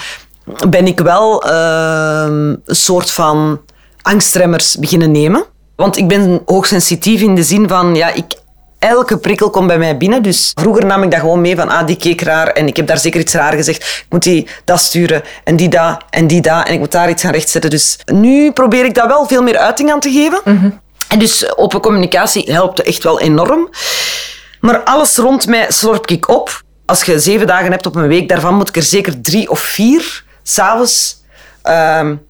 ben 0.68 0.87
ik 0.87 1.00
wel 1.00 1.47
uh, 1.47 2.25
een 2.64 2.76
soort 2.76 3.11
van 3.11 3.61
angstremmers 4.02 4.76
beginnen 4.76 5.11
nemen. 5.11 5.44
Want 5.76 5.97
ik 5.97 6.09
ben 6.09 6.42
hoogsensitief 6.47 7.20
in 7.20 7.35
de 7.35 7.42
zin 7.42 7.68
van, 7.68 7.94
ja, 7.94 8.12
ik, 8.12 8.35
elke 8.78 9.18
prikkel 9.18 9.50
komt 9.50 9.66
bij 9.66 9.78
mij 9.78 9.97
binnen. 9.97 10.23
Dus 10.23 10.52
vroeger 10.54 10.87
nam 10.87 11.02
ik 11.02 11.11
dat 11.11 11.20
gewoon 11.20 11.40
mee 11.40 11.56
van, 11.56 11.68
ah, 11.68 11.87
die 11.87 11.97
keek 11.97 12.20
raar 12.20 12.47
en 12.47 12.66
ik 12.66 12.76
heb 12.76 12.87
daar 12.87 12.99
zeker 12.99 13.20
iets 13.20 13.35
raar 13.35 13.52
gezegd. 13.52 13.82
Ik 13.82 14.06
moet 14.09 14.23
die 14.23 14.49
dat 14.64 14.78
sturen 14.78 15.23
en 15.44 15.56
die 15.56 15.68
dat 15.68 16.04
en 16.11 16.26
die 16.26 16.40
dat 16.40 16.66
en 16.66 16.73
ik 16.73 16.78
moet 16.78 16.92
daar 16.92 17.11
iets 17.11 17.25
aan 17.25 17.32
rechtzetten. 17.32 17.70
Dus 17.70 17.99
nu 18.12 18.52
probeer 18.52 18.85
ik 18.85 18.94
daar 18.94 19.09
wel 19.09 19.26
veel 19.26 19.42
meer 19.42 19.59
uiting 19.59 19.92
aan 19.92 20.00
te 20.00 20.11
geven. 20.11 20.40
Mm 20.44 20.59
-hmm. 20.59 20.80
En 21.09 21.18
dus 21.18 21.56
open 21.56 21.80
communicatie 21.80 22.52
helpt 22.52 22.82
echt 22.82 23.02
wel 23.02 23.20
enorm. 23.20 23.68
Maar 24.61 24.82
alles 24.82 25.16
rond 25.16 25.47
mij 25.47 25.66
slorp 25.68 26.06
ik 26.06 26.28
op. 26.28 26.62
Als 26.87 27.02
je 27.02 27.18
zeven 27.18 27.47
dagen 27.47 27.70
hebt 27.70 27.87
op 27.87 27.97
een 27.97 28.09
week, 28.09 28.28
daarvan 28.28 28.54
moet 28.54 28.68
ik 28.68 28.76
er 28.76 28.82
zeker 28.82 29.20
drie 29.20 29.50
of 29.50 29.61
vier 29.61 30.25
s'avonds... 30.52 31.23
Um, 31.64 32.28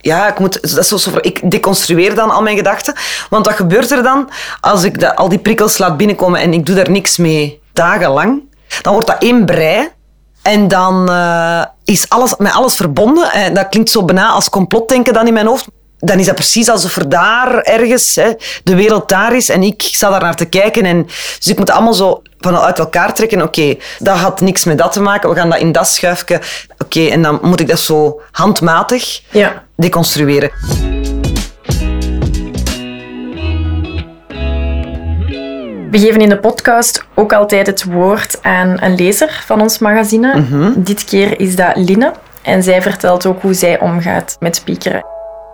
ja, 0.00 0.28
ik, 0.28 0.38
moet, 0.38 0.74
dat 0.74 0.92
is 0.92 1.02
zo, 1.02 1.10
ik 1.20 1.50
deconstrueer 1.50 2.14
dan 2.14 2.30
al 2.30 2.42
mijn 2.42 2.56
gedachten. 2.56 2.94
Want 3.30 3.46
wat 3.46 3.54
gebeurt 3.54 3.90
er 3.90 4.02
dan 4.02 4.30
als 4.60 4.84
ik 4.84 5.04
al 5.04 5.28
die 5.28 5.38
prikkels 5.38 5.78
laat 5.78 5.96
binnenkomen 5.96 6.40
en 6.40 6.52
ik 6.52 6.66
doe 6.66 6.74
daar 6.74 6.90
niks 6.90 7.16
mee 7.16 7.60
dagenlang? 7.72 8.42
Dan 8.82 8.92
wordt 8.92 9.08
dat 9.08 9.22
één 9.22 9.44
brei. 9.44 9.88
En 10.42 10.68
dan 10.68 11.10
uh, 11.10 11.64
is 11.84 12.08
alles, 12.08 12.36
met 12.36 12.52
alles 12.52 12.74
verbonden. 12.74 13.32
En 13.32 13.54
dat 13.54 13.68
klinkt 13.68 13.90
zo 13.90 14.04
bijna 14.04 14.28
als 14.28 14.48
complotdenken 14.48 15.12
dan 15.12 15.26
in 15.26 15.32
mijn 15.32 15.46
hoofd 15.46 15.66
dan 15.98 16.18
is 16.18 16.26
dat 16.26 16.34
precies 16.34 16.68
alsof 16.68 16.96
er 16.96 17.08
daar 17.08 17.58
ergens 17.58 18.14
hè, 18.14 18.32
de 18.64 18.74
wereld 18.74 19.08
daar 19.08 19.36
is 19.36 19.48
en 19.48 19.62
ik 19.62 19.82
sta 19.82 20.10
daar 20.10 20.20
naar 20.20 20.34
te 20.34 20.44
kijken. 20.44 20.84
En, 20.84 21.02
dus 21.38 21.46
ik 21.46 21.58
moet 21.58 21.70
allemaal 21.70 21.94
zo 21.94 22.22
vanuit 22.46 22.78
elkaar 22.78 23.14
trekken. 23.14 23.42
Oké, 23.42 23.60
okay, 23.60 23.80
dat 23.98 24.16
had 24.16 24.40
niks 24.40 24.64
met 24.64 24.78
dat 24.78 24.92
te 24.92 25.00
maken. 25.00 25.30
We 25.30 25.36
gaan 25.36 25.50
dat 25.50 25.58
in 25.58 25.72
dat 25.72 25.86
schuifje. 25.86 26.34
Oké, 26.34 26.44
okay, 26.84 27.10
en 27.10 27.22
dan 27.22 27.38
moet 27.42 27.60
ik 27.60 27.68
dat 27.68 27.78
zo 27.78 28.20
handmatig 28.30 29.20
ja. 29.30 29.62
deconstrueren. 29.76 30.50
We 35.90 35.98
geven 35.98 36.20
in 36.20 36.28
de 36.28 36.38
podcast 36.38 37.04
ook 37.14 37.32
altijd 37.32 37.66
het 37.66 37.84
woord 37.84 38.38
aan 38.42 38.76
een 38.80 38.94
lezer 38.94 39.42
van 39.46 39.60
ons 39.60 39.78
magazine. 39.78 40.36
Mm 40.36 40.46
-hmm. 40.46 40.72
Dit 40.76 41.04
keer 41.04 41.40
is 41.40 41.56
dat 41.56 41.76
Line. 41.76 42.12
En 42.42 42.62
zij 42.62 42.82
vertelt 42.82 43.26
ook 43.26 43.42
hoe 43.42 43.54
zij 43.54 43.80
omgaat 43.80 44.36
met 44.40 44.62
piekeren. 44.64 45.04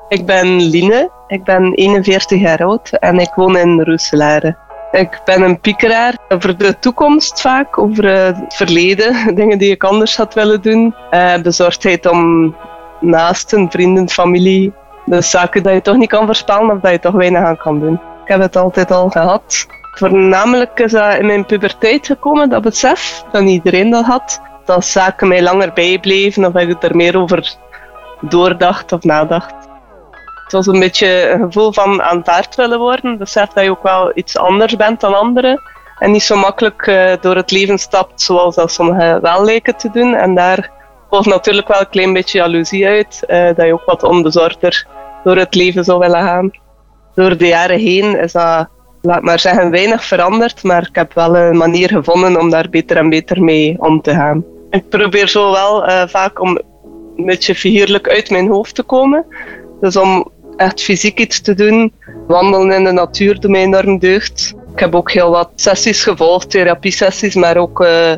Ik 0.09 0.27
ben 0.27 0.61
Line, 0.61 1.11
ik 1.27 1.45
ben 1.45 1.75
41 1.75 2.41
jaar 2.41 2.65
oud 2.65 2.91
en 2.99 3.19
ik 3.19 3.31
woon 3.35 3.57
in 3.57 3.81
Roeselare. 3.81 4.57
Ik 4.93 5.21
ben 5.25 5.43
een 5.43 5.61
piekeraar 5.61 6.19
over 6.29 6.59
de 6.59 6.79
toekomst 6.79 7.41
vaak, 7.41 7.79
over 7.79 8.05
het 8.05 8.55
verleden, 8.55 9.15
dingen 9.35 9.59
die 9.59 9.71
ik 9.71 9.85
anders 9.85 10.17
had 10.17 10.35
willen 10.35 10.63
doen. 10.63 10.95
Bezorgdheid 11.43 12.07
om 12.07 12.55
naasten, 13.01 13.71
vrienden, 13.71 14.09
familie. 14.09 14.73
Dus 15.07 15.31
zaken 15.31 15.63
dat 15.63 15.73
je 15.73 15.83
toch 15.83 15.97
niet 15.97 16.09
kan 16.09 16.27
voorspellen 16.27 16.71
of 16.71 16.81
dat 16.81 16.91
je 16.91 16.99
toch 16.99 17.15
weinig 17.15 17.43
aan 17.43 17.57
kan 17.57 17.81
doen. 17.81 17.95
Ik 17.95 18.29
heb 18.29 18.41
het 18.41 18.57
altijd 18.57 18.91
al 18.91 19.11
gehad. 19.11 19.67
Voornamelijk 19.93 20.81
is 20.81 20.93
dat 20.93 21.19
in 21.19 21.27
mijn 21.27 21.47
puberteit 21.47 22.07
gekomen, 22.07 22.49
dat 22.49 22.63
besef, 22.63 23.25
dat 23.33 23.43
iedereen 23.43 23.91
dat 23.91 24.05
had. 24.05 24.41
Dat 24.65 24.85
zaken 24.85 25.29
mij 25.29 25.43
langer 25.43 25.73
bijbleven 25.73 26.45
of 26.45 26.55
ik 26.55 26.83
er 26.83 26.97
meer 26.97 27.19
over 27.19 27.55
doordacht 28.21 28.93
of 28.93 29.03
nadacht. 29.03 29.55
Was 30.53 30.67
een 30.67 30.79
beetje 30.79 31.31
een 31.31 31.41
gevoel 31.41 31.73
van 31.73 32.03
aanvaard 32.03 32.55
willen 32.55 32.79
worden. 32.79 33.19
Besef 33.19 33.49
dat 33.49 33.65
je 33.65 33.71
ook 33.71 33.83
wel 33.83 34.13
iets 34.15 34.37
anders 34.37 34.77
bent 34.77 35.01
dan 35.01 35.15
anderen. 35.15 35.61
En 35.99 36.11
niet 36.11 36.23
zo 36.23 36.37
makkelijk 36.37 36.87
uh, 36.87 37.13
door 37.21 37.37
het 37.37 37.51
leven 37.51 37.79
stapt 37.79 38.21
zoals 38.21 38.55
dat 38.55 38.73
sommigen 38.73 39.21
wel 39.21 39.45
lijken 39.45 39.77
te 39.77 39.91
doen. 39.91 40.15
En 40.15 40.35
daar 40.35 40.71
volgt 41.11 41.27
natuurlijk 41.27 41.69
wel 41.69 41.81
een 41.81 41.89
klein 41.89 42.13
beetje 42.13 42.39
jaloezie 42.39 42.87
uit. 42.87 43.23
Uh, 43.29 43.47
dat 43.47 43.67
je 43.67 43.73
ook 43.73 43.85
wat 43.85 44.03
onbezorgder 44.03 44.87
door 45.25 45.37
het 45.37 45.55
leven 45.55 45.85
zou 45.85 45.99
willen 45.99 46.23
gaan. 46.23 46.51
Door 47.15 47.37
de 47.37 47.47
jaren 47.47 47.79
heen 47.79 48.19
is 48.19 48.33
dat, 48.33 48.69
laat 49.03 49.23
maar 49.23 49.41
zeggen, 49.41 49.71
weinig 49.71 50.05
veranderd. 50.05 50.63
Maar 50.63 50.87
ik 50.89 50.95
heb 50.95 51.15
wel 51.15 51.37
een 51.37 51.57
manier 51.57 51.89
gevonden 51.89 52.41
om 52.41 52.51
daar 52.51 52.69
beter 52.71 52.97
en 52.97 53.09
beter 53.09 53.43
mee 53.43 53.77
om 53.79 54.01
te 54.01 54.11
gaan. 54.11 54.45
Ik 54.71 54.89
probeer 54.89 55.29
zo 55.29 55.53
wel 55.53 55.89
uh, 55.89 56.03
vaak 56.07 56.41
om 56.41 56.61
een 57.17 57.27
beetje 57.27 57.55
figuurlijk 57.55 58.09
uit 58.09 58.31
mijn 58.31 58.49
hoofd 58.49 58.75
te 58.75 58.83
komen. 58.83 59.27
Dus 59.81 59.97
om 59.97 60.31
echt 60.57 60.83
fysiek 60.83 61.19
iets 61.19 61.41
te 61.41 61.55
doen. 61.55 61.93
Wandelen 62.27 62.73
in 62.73 62.85
de 62.85 62.93
natuur 62.93 63.41
doet 63.41 63.51
mij 63.51 63.63
enorm 63.63 63.99
deugd. 63.99 64.55
Ik 64.73 64.81
heb 64.81 64.95
ook 64.95 65.13
heel 65.13 65.31
wat 65.31 65.51
sessies 65.55 66.03
gevolgd, 66.03 66.51
therapiesessies, 66.51 67.35
maar 67.35 67.57
ook 67.57 67.81
uh, 67.81 68.13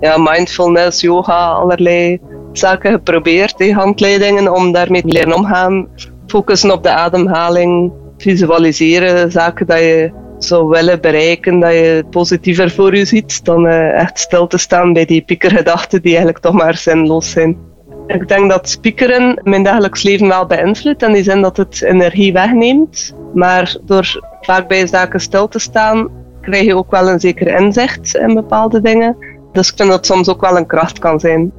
ja, 0.00 0.16
mindfulness, 0.18 1.00
yoga, 1.00 1.48
allerlei 1.48 2.20
zaken 2.52 2.92
geprobeerd, 2.92 3.58
die 3.58 3.74
handleidingen 3.74 4.54
om 4.54 4.72
daarmee 4.72 5.02
te 5.02 5.08
leren 5.08 5.34
omgaan. 5.34 5.88
Focussen 6.26 6.70
op 6.70 6.82
de 6.82 6.90
ademhaling, 6.90 7.92
visualiseren, 8.18 9.30
zaken 9.30 9.66
dat 9.66 9.78
je 9.78 10.12
zou 10.38 10.68
willen 10.68 11.00
bereiken, 11.00 11.60
dat 11.60 11.72
je 11.72 12.04
positiever 12.10 12.70
voor 12.70 12.96
je 12.96 13.04
ziet, 13.04 13.44
dan 13.44 13.66
uh, 13.66 14.00
echt 14.00 14.18
stil 14.18 14.46
te 14.46 14.58
staan 14.58 14.92
bij 14.92 15.04
die 15.04 15.22
piekergedachten 15.22 16.02
die 16.02 16.10
eigenlijk 16.10 16.44
toch 16.44 16.54
maar 16.54 16.76
zinloos 16.76 17.30
zijn. 17.30 17.69
Ik 18.12 18.28
denk 18.28 18.50
dat 18.50 18.68
speakeren 18.68 19.40
mijn 19.42 19.62
dagelijks 19.62 20.02
leven 20.02 20.28
wel 20.28 20.46
beïnvloedt. 20.46 21.02
In 21.02 21.12
die 21.12 21.22
zin 21.22 21.42
dat 21.42 21.56
het 21.56 21.82
energie 21.82 22.32
wegneemt. 22.32 23.14
Maar 23.34 23.76
door 23.82 24.20
vaak 24.40 24.68
bij 24.68 24.86
zaken 24.86 25.20
stil 25.20 25.48
te 25.48 25.58
staan, 25.58 26.08
krijg 26.40 26.64
je 26.64 26.76
ook 26.76 26.90
wel 26.90 27.08
een 27.08 27.20
zeker 27.20 27.46
inzicht 27.46 28.14
in 28.14 28.34
bepaalde 28.34 28.80
dingen. 28.80 29.16
Dus 29.52 29.70
ik 29.70 29.76
vind 29.76 29.88
dat 29.88 29.98
het 29.98 30.06
soms 30.06 30.28
ook 30.28 30.40
wel 30.40 30.56
een 30.56 30.66
kracht 30.66 30.98
kan 30.98 31.20
zijn. 31.20 31.52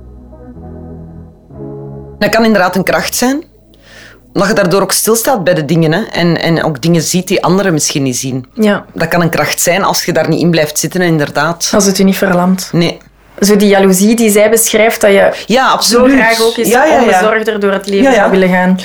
Dat 2.19 2.29
kan 2.29 2.45
inderdaad 2.45 2.75
een 2.75 2.83
kracht 2.83 3.15
zijn. 3.15 3.43
Omdat 4.33 4.49
je 4.49 4.55
daardoor 4.55 4.81
ook 4.81 4.91
stilstaat 4.91 5.43
bij 5.43 5.53
de 5.53 5.65
dingen. 5.65 5.91
Hè? 5.91 6.01
En, 6.01 6.41
en 6.41 6.63
ook 6.63 6.81
dingen 6.81 7.01
ziet 7.01 7.27
die 7.27 7.43
anderen 7.43 7.73
misschien 7.73 8.03
niet 8.03 8.17
zien. 8.17 8.45
Ja. 8.53 8.85
Dat 8.93 9.07
kan 9.07 9.21
een 9.21 9.29
kracht 9.29 9.59
zijn 9.61 9.83
als 9.83 10.05
je 10.05 10.13
daar 10.13 10.29
niet 10.29 10.41
in 10.41 10.51
blijft 10.51 10.79
zitten, 10.79 11.01
inderdaad. 11.01 11.71
Als 11.73 11.85
het 11.85 11.97
je 11.97 12.03
niet 12.03 12.17
verlamt. 12.17 12.69
Nee 12.71 12.97
zo 13.45 13.55
die 13.55 13.67
jaloezie 13.67 14.15
die 14.15 14.29
zij 14.29 14.49
beschrijft, 14.49 15.01
dat 15.01 15.11
je 15.11 15.43
ja, 15.45 15.69
absoluut. 15.69 16.11
zo 16.11 16.17
graag 16.17 16.41
ook 16.41 16.57
eens 16.57 16.67
ja, 16.67 16.85
ja, 16.85 16.99
onbezorgder 16.99 17.59
door 17.59 17.71
het 17.71 17.87
leven 17.87 18.13
zou 18.13 18.31
willen 18.31 18.49
gaan. 18.49 18.79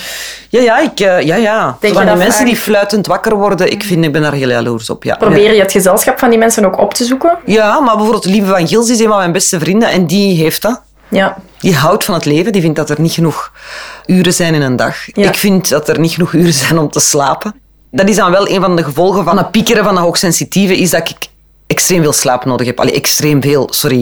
Ja, 0.48 0.60
ja, 0.60 0.78
ik, 0.78 1.00
uh, 1.00 1.20
ja, 1.20 1.36
ja. 1.36 1.76
Denk 1.80 1.94
van 1.94 2.06
die 2.06 2.14
mensen 2.14 2.44
die 2.44 2.56
fluitend 2.56 3.06
wakker 3.06 3.34
worden, 3.34 3.70
ik, 3.70 3.82
vind, 3.82 4.04
ik 4.04 4.12
ben 4.12 4.22
daar 4.22 4.32
heel 4.32 4.48
jaloers 4.48 4.90
op. 4.90 5.04
Ja. 5.04 5.16
Probeer 5.16 5.54
je 5.54 5.60
het 5.60 5.72
gezelschap 5.72 6.18
van 6.18 6.30
die 6.30 6.38
mensen 6.38 6.64
ook 6.64 6.78
op 6.78 6.94
te 6.94 7.04
zoeken? 7.04 7.38
Ja, 7.44 7.80
maar 7.80 7.94
bijvoorbeeld 7.94 8.24
Lieve 8.24 8.46
van 8.46 8.68
Gils 8.68 8.90
is 8.90 9.00
een 9.00 9.08
van 9.08 9.16
mijn 9.16 9.32
beste 9.32 9.58
vrienden 9.58 9.88
en 9.88 10.06
die 10.06 10.36
heeft 10.36 10.62
dat. 10.62 10.80
Ja. 11.08 11.36
Die 11.58 11.74
houdt 11.74 12.04
van 12.04 12.14
het 12.14 12.24
leven, 12.24 12.52
die 12.52 12.62
vindt 12.62 12.76
dat 12.76 12.90
er 12.90 13.00
niet 13.00 13.12
genoeg 13.12 13.52
uren 14.06 14.32
zijn 14.32 14.54
in 14.54 14.62
een 14.62 14.76
dag. 14.76 15.08
Ik 15.12 15.34
vind 15.34 15.68
dat 15.68 15.88
er 15.88 15.98
niet 15.98 16.12
genoeg 16.12 16.32
uren 16.32 16.52
zijn 16.52 16.78
om 16.78 16.90
te 16.90 17.00
slapen. 17.00 17.54
Dat 17.90 18.08
is 18.08 18.16
dan 18.16 18.30
wel 18.30 18.48
een 18.48 18.60
van 18.60 18.76
de 18.76 18.84
gevolgen 18.84 19.24
van 19.24 19.36
het 19.36 19.50
piekeren 19.50 19.84
van 19.84 19.94
de 19.94 20.00
hoogsensitieve, 20.00 20.76
is 20.76 20.90
dat 20.90 21.08
ik 21.08 21.16
extreem 21.76 22.02
veel 22.02 22.12
slaap 22.12 22.44
nodig 22.44 22.66
heb. 22.66 22.80
Allee, 22.80 22.94
extreem 22.94 23.42
veel, 23.42 23.66
sorry. 23.70 24.00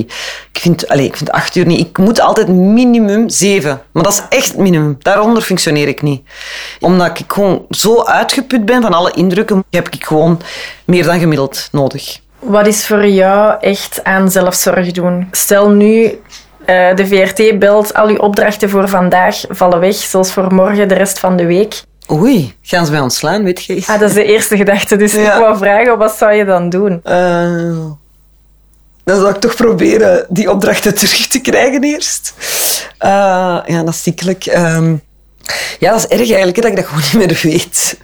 Ik 0.53 0.59
vind, 0.61 0.89
allee, 0.89 1.07
ik 1.07 1.17
vind 1.17 1.31
acht 1.31 1.57
uur 1.57 1.67
niet. 1.67 1.81
Ik 1.81 1.99
moet 1.99 2.21
altijd 2.21 2.49
minimum 2.49 3.29
zeven. 3.29 3.83
Maar 3.93 4.03
dat 4.03 4.13
is 4.13 4.39
echt 4.39 4.57
minimum. 4.57 4.97
Daaronder 4.99 5.43
functioneer 5.43 5.89
ik 5.89 6.03
niet. 6.03 6.23
Omdat 6.81 7.19
ik 7.19 7.33
gewoon 7.33 7.67
zo 7.71 8.05
uitgeput 8.05 8.65
ben 8.65 8.83
van 8.83 8.93
alle 8.93 9.13
indrukken, 9.13 9.65
heb 9.71 9.89
ik 9.89 10.05
gewoon 10.05 10.41
meer 10.85 11.05
dan 11.05 11.19
gemiddeld 11.19 11.69
nodig. 11.73 12.21
Wat 12.39 12.67
is 12.67 12.87
voor 12.87 13.07
jou 13.07 13.57
echt 13.61 14.05
aan 14.05 14.31
zelfzorg 14.31 14.93
doen? 14.93 15.29
Stel 15.31 15.71
nu, 15.71 16.21
eh, 16.65 16.95
de 16.95 17.07
VRT 17.07 17.59
belt, 17.59 17.95
al 17.95 18.09
uw 18.09 18.17
opdrachten 18.17 18.71
voor 18.71 18.89
vandaag 18.89 19.45
vallen 19.49 19.81
weg, 19.81 19.95
zoals 19.95 20.33
voor 20.33 20.55
morgen, 20.55 20.89
de 20.89 20.95
rest 20.95 21.19
van 21.19 21.37
de 21.37 21.47
week. 21.47 21.83
Oei, 22.13 22.55
gaan 22.63 22.87
ze 22.87 22.93
mij 22.93 23.01
ontslaan, 23.01 23.45
weet 23.45 23.65
je? 23.65 23.83
Ah, 23.87 24.01
dat 24.01 24.09
is 24.09 24.15
de 24.15 24.25
eerste 24.25 24.57
gedachte. 24.57 24.97
Dus 24.97 25.13
Ja. 25.23 25.33
ik 25.35 25.41
wou 25.41 25.57
vragen, 25.59 25.99
wat 25.99 26.17
zou 26.17 26.33
je 26.33 26.45
dan 26.45 26.69
doen? 26.69 27.01
Eh, 27.05 27.75
dan 29.05 29.21
zal 29.21 29.29
ik 29.29 29.37
toch 29.37 29.55
proberen 29.55 30.27
die 30.29 30.51
opdrachten 30.51 30.95
terug 30.99 31.27
te 31.27 31.41
krijgen 31.41 31.83
eerst. 31.83 32.35
Eh, 32.99 33.11
ja, 33.67 33.83
dat 33.83 33.89
is 33.89 34.03
ziekelijk. 34.03 34.47
Ehm, 34.47 34.97
ja, 35.79 35.91
dat 35.91 35.99
is 35.99 36.07
erg 36.07 36.29
eigenlijk, 36.29 36.57
hè, 36.57 36.63
dat 36.63 36.71
ik 36.71 36.77
dat 36.77 36.87
gewoon 36.87 37.03
niet 37.13 37.27
meer 37.27 37.41
weet. 37.43 37.99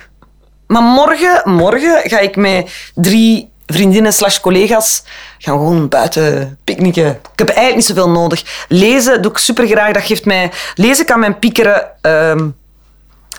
Maar 0.67 0.83
morgen, 0.83 1.43
morgen 1.45 2.01
ga 2.11 2.19
ik 2.19 2.37
met 2.37 2.71
drie 2.95 3.49
vriendinnen 3.67 4.13
slash 4.13 4.41
collega's 4.41 5.03
gaan 5.39 5.55
gewoon 5.59 5.89
buiten 5.89 6.59
picknicken. 6.65 7.07
Ik 7.33 7.39
heb 7.39 7.49
eigenlijk 7.49 7.77
niet 7.77 7.87
zoveel 7.87 8.11
nodig. 8.11 8.65
Lezen 8.69 9.23
doe 9.23 9.31
ik 9.31 9.39
super 9.39 9.67
graag. 9.67 9.93
Dat 9.93 10.03
geeft 10.03 10.25
mij... 10.25 10.51
Lezen 10.75 11.05
kan 11.05 11.21
mijn 11.21 11.39
piekeren 11.39 11.87
ehm, 12.01 12.49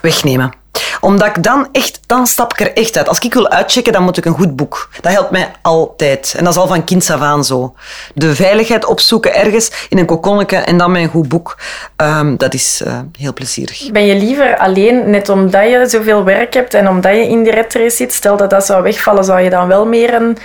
wegnemen 0.02 0.60
omdat 1.02 1.28
ik 1.28 1.44
dan 1.44 1.68
echt, 1.72 2.00
dan 2.06 2.28
stap 2.28 2.54
ik 2.54 2.60
er 2.60 2.74
echt 2.74 2.98
uit. 2.98 3.08
Als 3.08 3.20
ik 3.20 3.34
wil 3.34 3.50
uitchecken, 3.50 3.94
dan 3.94 4.04
moet 4.04 4.18
ik 4.18 4.26
een 4.26 4.34
goed 4.34 4.56
boek. 4.56 4.90
Dat 5.02 5.12
helpt 5.12 5.32
mij 5.32 5.52
altijd. 5.62 6.34
En 6.38 6.44
dat 6.44 6.54
is 6.54 6.60
al 6.60 6.68
van 6.68 6.84
kinds 6.84 7.12
af 7.12 7.22
aan 7.22 7.46
zo. 7.46 7.74
De 8.14 8.36
veiligheid 8.36 8.86
opzoeken 8.86 9.36
ergens 9.36 9.72
in 9.90 9.98
een 9.98 10.06
kokonnetje 10.06 10.58
en 10.58 10.78
dan 10.78 10.92
met 10.92 11.02
een 11.02 11.10
goed 11.10 11.28
boek. 11.28 11.58
Ehm, 11.96 12.38
dat 12.38 12.54
is 12.54 12.82
eh, 12.86 13.00
heel 13.20 13.34
plezierig. 13.34 13.92
Ben 13.92 14.06
je 14.06 14.16
liever 14.16 14.58
alleen, 14.58 15.10
net 15.10 15.30
omdat 15.30 15.70
je 15.70 15.86
zoveel 15.88 16.24
werk 16.24 16.54
hebt 16.54 16.74
en 16.74 16.90
omdat 16.90 17.16
je 17.16 17.28
in 17.28 17.44
die 17.44 17.90
zit? 17.90 18.14
Stel 18.14 18.38
dat 18.38 18.50
dat 18.50 18.66
zou 18.66 18.84
wegvallen, 18.84 19.24
zou 19.24 19.40
je 19.40 19.50
dan 19.50 19.68
wel 19.68 19.86
meer 19.86 20.14
een 20.14 20.38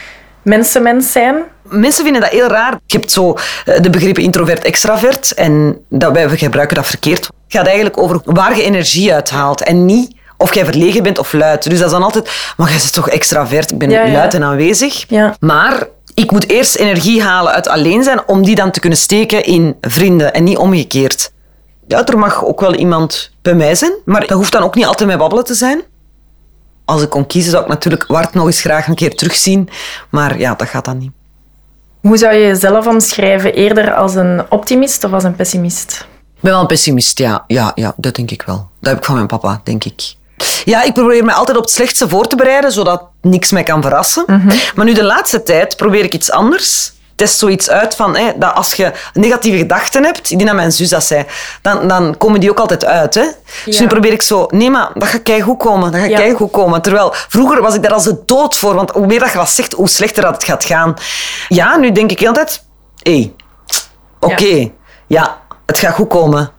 mensenmens 0.43 1.13
zijn? 1.13 1.37
Mensen 1.63 2.05
vinden 2.05 2.23
dat 2.23 2.31
heel 2.31 2.49
raar. 2.49 2.79
Je 2.87 2.97
hebt 2.97 3.13
zo 3.13 3.35
eh, 3.65 3.81
de 3.81 3.91
begrippen 3.91 4.23
introvert-extravert 4.23 5.35
en 5.35 5.79
dat, 5.89 6.13
wij 6.13 6.29
gebruiken 6.29 6.77
dat 6.77 6.87
verkeerd. 6.87 7.29
Het 7.47 7.57
gaat 7.57 7.67
eigenlijk 7.67 7.99
over 7.99 8.21
waar 8.25 8.57
je 8.57 8.63
energie 8.63 9.13
uithaalt 9.13 9.63
en 9.63 9.85
niet 9.85 10.15
of 10.37 10.55
jij 10.55 10.65
verlegen 10.65 11.03
bent 11.03 11.19
of 11.19 11.33
luid. 11.33 11.63
Dus 11.63 11.79
dat 11.79 11.87
is 11.87 11.93
dan 11.93 12.03
altijd, 12.03 12.53
maar 12.57 12.69
jij 12.69 12.79
bent 12.79 12.93
toch 12.93 13.09
extravert? 13.09 13.71
Ik 13.71 13.79
ben 13.79 13.91
Ja, 13.91 14.05
ja. 14.05 14.13
luid 14.13 14.35
en 14.35 14.43
aanwezig. 14.43 15.05
Ja. 15.09 15.37
Maar 15.41 15.87
ik 16.15 16.31
moet 16.31 16.49
eerst 16.51 16.77
energie 16.77 17.23
halen 17.23 17.53
uit 17.53 17.69
alleen 17.69 18.03
zijn 18.03 18.29
om 18.29 18.45
die 18.45 18.55
dan 18.55 18.71
te 18.71 18.81
kunnen 18.81 18.99
steken 18.99 19.45
in 19.45 19.77
vrienden 19.81 20.35
en 20.35 20.45
niet 20.45 20.57
omgekeerd. 20.57 21.33
Ja, 21.87 22.07
er 22.07 22.19
mag 22.19 22.45
ook 22.45 22.61
wel 22.61 22.75
iemand 22.75 23.31
bij 23.43 23.55
mij 23.55 23.75
zijn, 23.75 23.93
maar 24.05 24.21
dat 24.21 24.31
hoeft 24.31 24.53
dan 24.53 24.63
ook 24.63 24.75
niet 24.75 24.87
altijd 24.87 25.09
met 25.09 25.19
babbelen 25.19 25.45
te 25.45 25.55
zijn. 25.55 25.83
Als 26.85 27.03
ik 27.03 27.11
kon 27.11 27.27
kiezen, 27.27 27.51
zou 27.51 27.63
ik 27.63 27.69
natuurlijk 27.69 28.07
Wart 28.07 28.35
nog 28.35 28.47
eens 28.47 28.61
graag 28.61 28.89
een 28.89 28.95
keer 28.95 29.15
terugzien. 29.15 29.69
Maar 30.11 30.39
ja, 30.39 30.55
dat 30.55 30.69
gaat 30.69 30.85
dan 30.85 30.99
niet. 30.99 31.11
Hoe 32.01 32.17
zou 32.17 32.35
je 32.35 32.47
jezelf 32.47 32.87
omschrijven? 32.87 33.55
Eerder 33.55 33.95
als 33.95 34.15
een 34.15 34.43
optimist 34.49 35.05
of 35.05 35.13
als 35.13 35.25
een 35.25 35.37
pessimist? 35.37 36.07
Ik 36.37 36.43
ben 36.43 36.51
wel 36.53 36.61
een 36.61 36.67
pessimist, 36.67 37.19
ja. 37.19 37.45
Ja, 37.47 37.73
ja, 37.75 37.93
dat 37.97 38.15
denk 38.15 38.31
ik 38.31 38.43
wel. 38.43 38.69
Dat 38.81 38.91
heb 38.91 38.99
ik 38.99 39.05
van 39.05 39.15
mijn 39.15 39.27
papa, 39.27 39.61
denk 39.65 39.85
ik. 39.85 40.15
Ja, 40.65 40.83
ik 40.83 40.93
probeer 40.95 41.25
me 41.25 41.33
altijd 41.33 41.57
op 41.57 41.63
het 41.63 41.73
slechtste 41.73 42.09
voor 42.09 42.27
te 42.27 42.37
bereiden, 42.37 42.73
zodat 42.73 43.03
niks 43.23 43.51
mij 43.51 43.63
kan 43.63 43.83
verrassen. 43.83 44.25
Maar 44.75 44.85
nu 44.85 44.93
de 44.95 45.05
laatste 45.05 45.43
tijd 45.43 45.77
probeer 45.77 46.05
ik 46.05 46.15
iets 46.15 46.31
anders. 46.31 46.93
Test 47.15 47.39
zoiets 47.39 47.71
uit 47.71 47.95
van, 47.95 48.17
hè, 48.17 48.33
dat 48.37 48.55
als 48.55 48.75
je 48.75 48.93
negatieve 49.13 49.59
gedachten 49.59 50.05
hebt, 50.05 50.31
ik 50.31 50.37
denk 50.37 50.47
dat 50.47 50.55
mijn 50.55 50.73
zus 50.73 50.89
dat 50.89 51.05
zei, 51.05 51.25
dan, 51.63 51.89
dan 51.89 52.17
komen 52.17 52.41
die 52.41 52.51
ook 52.51 52.59
altijd 52.59 52.85
uit. 52.85 53.15
Hè? 53.15 53.25
Dus 53.65 53.81
nu 53.81 53.87
probeer 53.87 54.13
ik 54.13 54.23
zo, 54.23 54.47
nee 54.51 54.71
maar, 54.71 54.91
dat 54.95 55.09
gaat 55.09 55.43
goed 55.43 55.59
komen, 55.59 55.93
dat 55.93 56.01
gaat 56.01 56.11
Ja. 56.11 56.35
goed 56.35 56.51
komen. 56.51 56.83
Terwijl, 56.83 57.13
vroeger 57.15 57.63
was 57.63 57.75
ik 57.75 57.83
daar 57.83 57.93
als 57.93 58.05
de 58.05 58.23
dood 58.27 58.57
voor, 58.57 58.75
want 58.75 58.91
hoe 58.91 59.07
meer 59.07 59.19
dat 59.19 59.33
je 59.33 59.43
zegt, 59.47 59.73
hoe 59.73 59.89
slechter 59.89 60.23
dat 60.23 60.35
het 60.35 60.45
gaat 60.45 60.65
gaan. 60.65 60.95
Ja, 61.49 61.77
nu 61.77 61.93
denk 61.93 62.11
ik 62.11 62.21
heel 62.21 62.33
de 62.33 62.39
tijd, 62.39 62.65
hé, 63.03 63.33
oké, 64.21 64.71
ja, 65.07 65.39
het 65.67 65.79
gaat 65.79 65.95
goed 65.95 66.09
komen. 66.09 66.51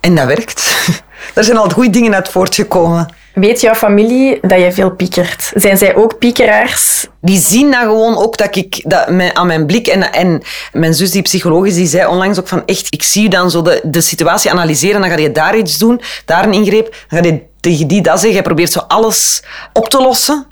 En 0.00 0.14
dat 0.14 0.26
werkt. 0.26 0.68
Er 1.34 1.44
zijn 1.44 1.56
al 1.56 1.70
goede 1.70 1.90
dingen 1.90 2.14
uit 2.14 2.28
voortgekomen. 2.28 3.14
Weet 3.34 3.60
jouw 3.60 3.74
familie 3.74 4.38
dat 4.42 4.60
je 4.60 4.72
veel 4.72 4.90
piekert? 4.90 5.52
Zijn 5.54 5.78
zij 5.78 5.94
ook 5.94 6.18
piekeraars? 6.18 7.06
Die 7.20 7.38
zien 7.38 7.70
dan 7.70 7.80
gewoon 7.80 8.16
ook 8.16 8.36
dat 8.36 8.56
ik 8.56 8.82
dat 8.86 9.10
mijn, 9.10 9.36
aan 9.36 9.46
mijn 9.46 9.66
blik 9.66 9.86
en, 9.86 10.12
en 10.12 10.42
mijn 10.72 10.94
zus 10.94 11.10
die 11.10 11.22
psycholoog 11.22 11.66
is, 11.66 11.74
die 11.74 11.86
zei 11.86 12.06
onlangs 12.06 12.38
ook 12.38 12.48
van 12.48 12.62
echt, 12.66 12.86
ik 12.90 13.02
zie 13.02 13.22
je 13.22 13.28
dan 13.28 13.50
zo 13.50 13.62
de, 13.62 13.80
de 13.84 14.00
situatie 14.00 14.50
analyseren, 14.50 15.00
dan 15.00 15.10
ga 15.10 15.16
je 15.16 15.32
daar 15.32 15.56
iets 15.56 15.78
doen, 15.78 16.00
daar 16.24 16.44
een 16.44 16.52
ingreep, 16.52 16.96
dan 17.08 17.22
ga 17.22 17.28
je 17.28 17.42
tegen 17.60 17.86
die 17.86 18.02
dat 18.02 18.20
zeggen, 18.20 18.36
je 18.36 18.42
probeert 18.42 18.72
zo 18.72 18.78
alles 18.78 19.42
op 19.72 19.88
te 19.88 20.02
lossen. 20.02 20.46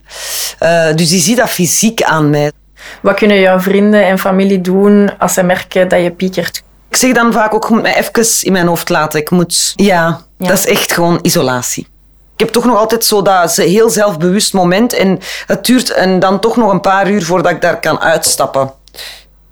Eh, 0.59 0.95
dus 0.95 1.09
die 1.09 1.21
ziet 1.21 1.37
dat 1.37 1.51
fysiek 1.51 2.03
aan 2.03 2.31
mij. 2.31 2.53
Wat 3.01 3.15
kunnen 3.15 3.41
jouw 3.41 3.61
vrienden 3.61 4.07
en 4.07 4.19
familie 4.19 4.61
doen 4.61 5.19
als 5.19 5.35
ze 5.35 5.43
merken 5.43 5.89
dat 5.89 6.03
je 6.03 6.11
piekert? 6.11 6.63
Ik 6.99 7.05
zeg 7.05 7.13
dan 7.13 7.33
vaak 7.33 7.55
ook, 7.55 7.69
je 7.69 7.75
moet 7.75 7.83
mij 7.83 7.97
even 7.97 8.45
in 8.47 8.53
mijn 8.53 8.67
hoofd 8.67 8.89
laten. 8.89 9.21
Ik 9.21 9.31
moet, 9.31 9.73
ja, 9.77 10.21
Ja. 10.39 10.49
dat 10.49 10.59
is 10.59 10.67
echt 10.67 10.93
gewoon 10.93 11.19
isolatie. 11.23 11.87
Ik 12.35 12.41
heb 12.45 12.49
toch 12.49 12.65
nog 12.65 12.77
altijd 12.77 13.05
zo 13.05 13.23
dat 13.23 13.57
heel 13.57 13.91
zelfbewust 13.91 14.53
moment 14.53 14.93
en 14.93 15.19
het 15.47 15.65
duurt 15.65 15.91
en 15.91 16.19
dan 16.19 16.41
toch 16.41 16.57
nog 16.57 16.73
een 16.73 16.81
paar 16.81 17.11
uur 17.11 17.25
voordat 17.25 17.53
ik 17.53 17.61
daar 17.61 17.81
kan 17.81 18.01
uitstappen. 18.01 18.73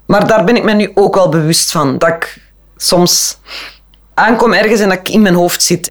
Maar 0.06 0.26
daar 0.26 0.44
ben 0.44 0.56
ik 0.56 0.62
me 0.62 0.72
nu 0.72 0.90
ook 0.94 1.14
wel 1.14 1.28
bewust 1.28 1.70
van. 1.70 1.98
Dat 1.98 2.08
ik 2.08 2.38
soms 2.76 3.38
aankom 4.14 4.52
ergens 4.52 4.80
en 4.80 4.88
dat 4.88 4.98
ik 4.98 5.08
in 5.08 5.22
mijn 5.22 5.34
hoofd 5.34 5.62
zit. 5.62 5.90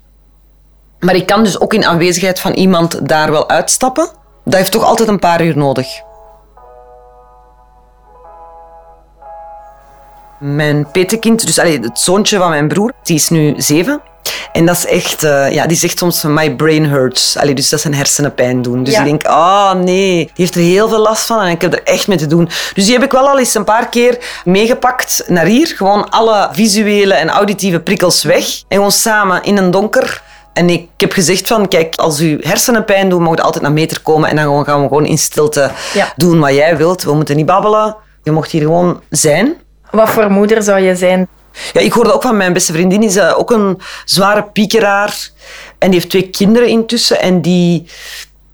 Maar 1.00 1.16
ik 1.16 1.26
kan 1.26 1.44
dus 1.44 1.60
ook 1.60 1.74
in 1.74 1.86
aanwezigheid 1.86 2.40
van 2.40 2.54
iemand 2.54 3.08
daar 3.08 3.32
wel 3.32 3.50
uitstappen. 3.50 4.10
Dat 4.44 4.54
heeft 4.56 4.72
toch 4.72 4.84
altijd 4.84 5.10
een 5.10 5.20
paar 5.20 5.46
uur 5.46 5.58
nodig. 5.58 5.88
Mijn 10.40 10.88
petekind, 10.92 11.46
dus 11.46 11.60
allee, 11.60 11.80
het 11.80 12.00
zoontje 12.00 12.38
van 12.38 12.50
mijn 12.50 12.68
broer, 12.68 12.92
die 13.04 13.16
is 13.16 13.30
nu 13.30 13.54
zeven. 13.58 14.02
En 14.52 14.66
dat 14.66 14.76
is 14.78 14.86
echt, 14.86 15.24
eh, 15.24 15.52
ja, 15.52 15.66
die 15.68 15.78
zegt 15.78 15.98
soms, 15.98 16.24
my 16.24 16.56
brain 16.56 16.86
hurts. 16.86 17.38
Allee, 17.38 17.54
dus 17.56 17.70
dat 17.70 17.80
zijn 17.82 17.94
hersenen 17.94 18.34
pijn 18.34 18.62
doen. 18.62 18.84
Dus 18.84 18.94
Ja. 18.94 19.00
ik 19.00 19.06
denk, 19.06 19.24
ah 19.26 19.74
nee, 19.74 20.16
die 20.16 20.32
heeft 20.36 20.56
er 20.56 20.62
heel 20.62 20.90
veel 20.90 21.00
last 21.00 21.26
van 21.26 21.42
en 21.42 21.50
ik 21.50 21.62
heb 21.62 21.74
er 21.74 21.84
echt 21.84 22.08
mee 22.08 22.18
te 22.18 22.28
doen. 22.28 22.50
Dus 22.74 22.84
die 22.86 22.94
heb 22.94 23.04
ik 23.04 23.12
wel 23.12 23.30
al 23.30 23.40
eens 23.40 23.54
een 23.56 23.64
paar 23.64 23.90
keer 23.90 24.18
meegepakt 24.46 25.24
naar 25.28 25.46
hier. 25.46 25.68
Gewoon 25.68 26.10
alle 26.10 26.50
visuele 26.52 27.14
en 27.14 27.30
auditieve 27.30 27.80
prikkels 27.80 28.24
weg. 28.24 28.46
En 28.68 28.76
gewoon 28.76 28.92
samen 28.92 29.44
in 29.44 29.58
een 29.58 29.72
donker. 29.72 30.24
En 30.54 30.70
ik 30.70 30.90
heb 30.98 31.12
gezegd 31.12 31.48
van, 31.48 31.68
kijk, 31.68 31.96
als 31.96 32.20
u 32.22 32.40
hersenen 32.42 32.86
pijn 32.86 33.10
doen, 33.10 33.22
mag 33.22 33.36
je 33.36 33.42
altijd 33.42 33.64
naar 33.64 33.74
meter 33.74 34.02
komen. 34.02 34.30
En 34.30 34.36
dan 34.36 34.66
gaan 34.66 34.82
we 34.82 34.88
gewoon 34.88 35.06
in 35.06 35.18
stilte 35.18 35.72
Ja. 35.94 36.14
doen 36.16 36.40
wat 36.40 36.54
jij 36.54 36.78
wilt. 36.78 37.04
We 37.04 37.14
moeten 37.14 37.36
niet 37.36 37.46
babbelen. 37.46 37.96
Je 38.24 38.32
mocht 38.32 38.52
hier 38.52 38.62
gewoon 38.62 39.02
zijn. 39.10 39.54
Wat 39.96 40.10
voor 40.10 40.32
moeder 40.32 40.64
zou 40.64 40.80
je 40.80 40.96
zijn? 40.96 41.28
Ja, 41.74 41.82
ik 41.82 41.94
hoorde 41.94 42.14
ook 42.14 42.22
van 42.22 42.38
mijn 42.38 42.54
beste 42.54 42.74
vriendin, 42.74 43.04
is 43.04 43.20
ook 43.20 43.52
een 43.52 43.80
zware 44.06 44.44
piekeraar. 44.44 45.30
En 45.78 45.90
die 45.90 46.00
heeft 46.00 46.10
twee 46.10 46.30
kinderen 46.30 46.70
intussen. 46.70 47.22
En 47.22 47.42
die, 47.42 47.86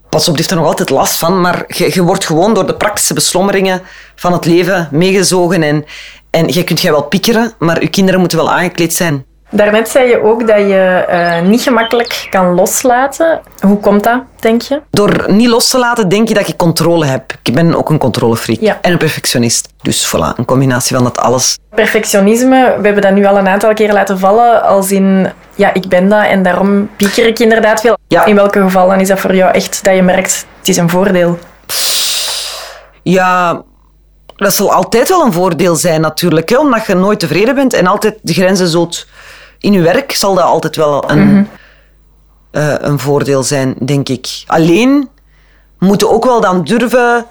pas 0.10 0.28
op, 0.28 0.34
die 0.34 0.36
heeft 0.36 0.52
er 0.52 0.58
nog 0.58 0.66
altijd 0.66 0.90
last 0.90 1.20
van. 1.20 1.42
Maar 1.42 1.64
je, 1.68 1.94
je 1.94 2.04
wordt 2.04 2.26
gewoon 2.26 2.54
door 2.54 2.66
de 2.66 2.76
praktische 2.76 3.14
beslommeringen 3.14 3.82
van 4.16 4.34
het 4.34 4.46
leven 4.46 4.88
meegezogen. 4.92 5.64
En, 5.64 5.86
en 6.30 6.48
je 6.48 6.64
kunt 6.64 6.82
jij 6.82 6.92
wel 6.92 7.04
piekeren, 7.04 7.54
maar 7.60 7.82
je 7.82 7.90
kinderen 7.90 8.20
moeten 8.20 8.38
wel 8.38 8.52
aangekleed 8.52 8.94
zijn. 8.94 9.26
Daarnet 9.54 9.90
zei 9.90 10.10
je 10.10 10.24
ook 10.24 10.48
dat 10.48 10.58
je 10.58 11.06
eh, 11.08 11.42
niet 11.42 11.62
gemakkelijk 11.62 12.28
kan 12.30 12.54
loslaten. 12.54 13.42
Hoe 13.60 13.80
komt 13.80 14.04
dat, 14.04 14.22
denk 14.40 14.62
je? 14.62 14.82
Door 14.90 15.26
niet 15.28 15.48
los 15.48 15.68
te 15.68 15.78
laten, 15.78 16.10
denk 16.10 16.28
je 16.28 16.34
dat 16.34 16.48
je 16.48 16.56
controle 16.56 17.06
hebt. 17.06 17.38
Ik 17.44 17.54
ben 17.54 17.76
ook 17.76 17.90
een 17.90 17.98
controlefreak 17.98 18.60
Ja. 18.60 18.78
en 18.82 18.92
een 18.92 18.98
perfectionist. 18.98 19.70
Dus 19.82 20.08
voilà, 20.16 20.38
een 20.38 20.46
combinatie 20.46 20.96
van 20.96 21.04
dat 21.04 21.20
alles. 21.20 21.58
Perfectionisme, 21.76 22.76
we 22.80 22.86
hebben 22.86 23.02
dat 23.02 23.12
nu 23.14 23.26
al 23.26 23.38
een 23.38 23.48
aantal 23.48 23.74
keer 23.74 23.94
laten 23.94 24.20
vallen, 24.20 24.64
als 24.64 24.92
in, 24.92 25.30
ja, 25.56 25.74
ik 25.74 25.88
ben 25.88 26.10
dat 26.10 26.26
en 26.26 26.44
daarom 26.44 26.90
pieker 26.96 27.28
ik 27.28 27.40
inderdaad 27.40 27.82
veel. 27.82 27.98
Ja. 28.08 28.26
In 28.26 28.36
welke 28.36 28.62
gevallen 28.62 29.00
is 29.00 29.08
dat 29.08 29.20
voor 29.20 29.36
jou 29.36 29.52
echt 29.54 29.84
dat 29.84 29.96
je 29.96 30.02
merkt, 30.02 30.46
het 30.60 30.68
is 30.68 30.78
een 30.78 30.90
voordeel? 30.90 31.40
Ja, 33.04 33.62
dat 34.36 34.54
zal 34.54 34.72
altijd 34.74 35.10
wel 35.10 35.26
een 35.26 35.34
voordeel 35.34 35.76
zijn 35.76 36.02
natuurlijk. 36.02 36.50
Hè, 36.50 36.58
omdat 36.58 36.86
je 36.86 36.96
nooit 36.96 37.20
tevreden 37.20 37.56
bent 37.56 37.74
en 37.74 37.88
altijd 37.88 38.18
de 38.22 38.34
grenzen 38.34 38.68
zult... 38.68 39.08
In 39.62 39.74
je 39.74 39.82
werk 39.82 40.12
zal 40.12 40.36
dat 40.36 40.44
altijd 40.44 40.76
wel 40.76 41.12
een, 41.12 41.50
eh, 42.52 42.74
een 42.78 43.00
voordeel 43.00 43.44
zijn, 43.44 43.76
denk 43.80 44.10
ik. 44.10 44.44
Alleen 44.48 45.10
moeten 45.80 46.10
ook 46.12 46.26
wel 46.26 46.42
dan 46.42 46.64
durven... 46.64 47.26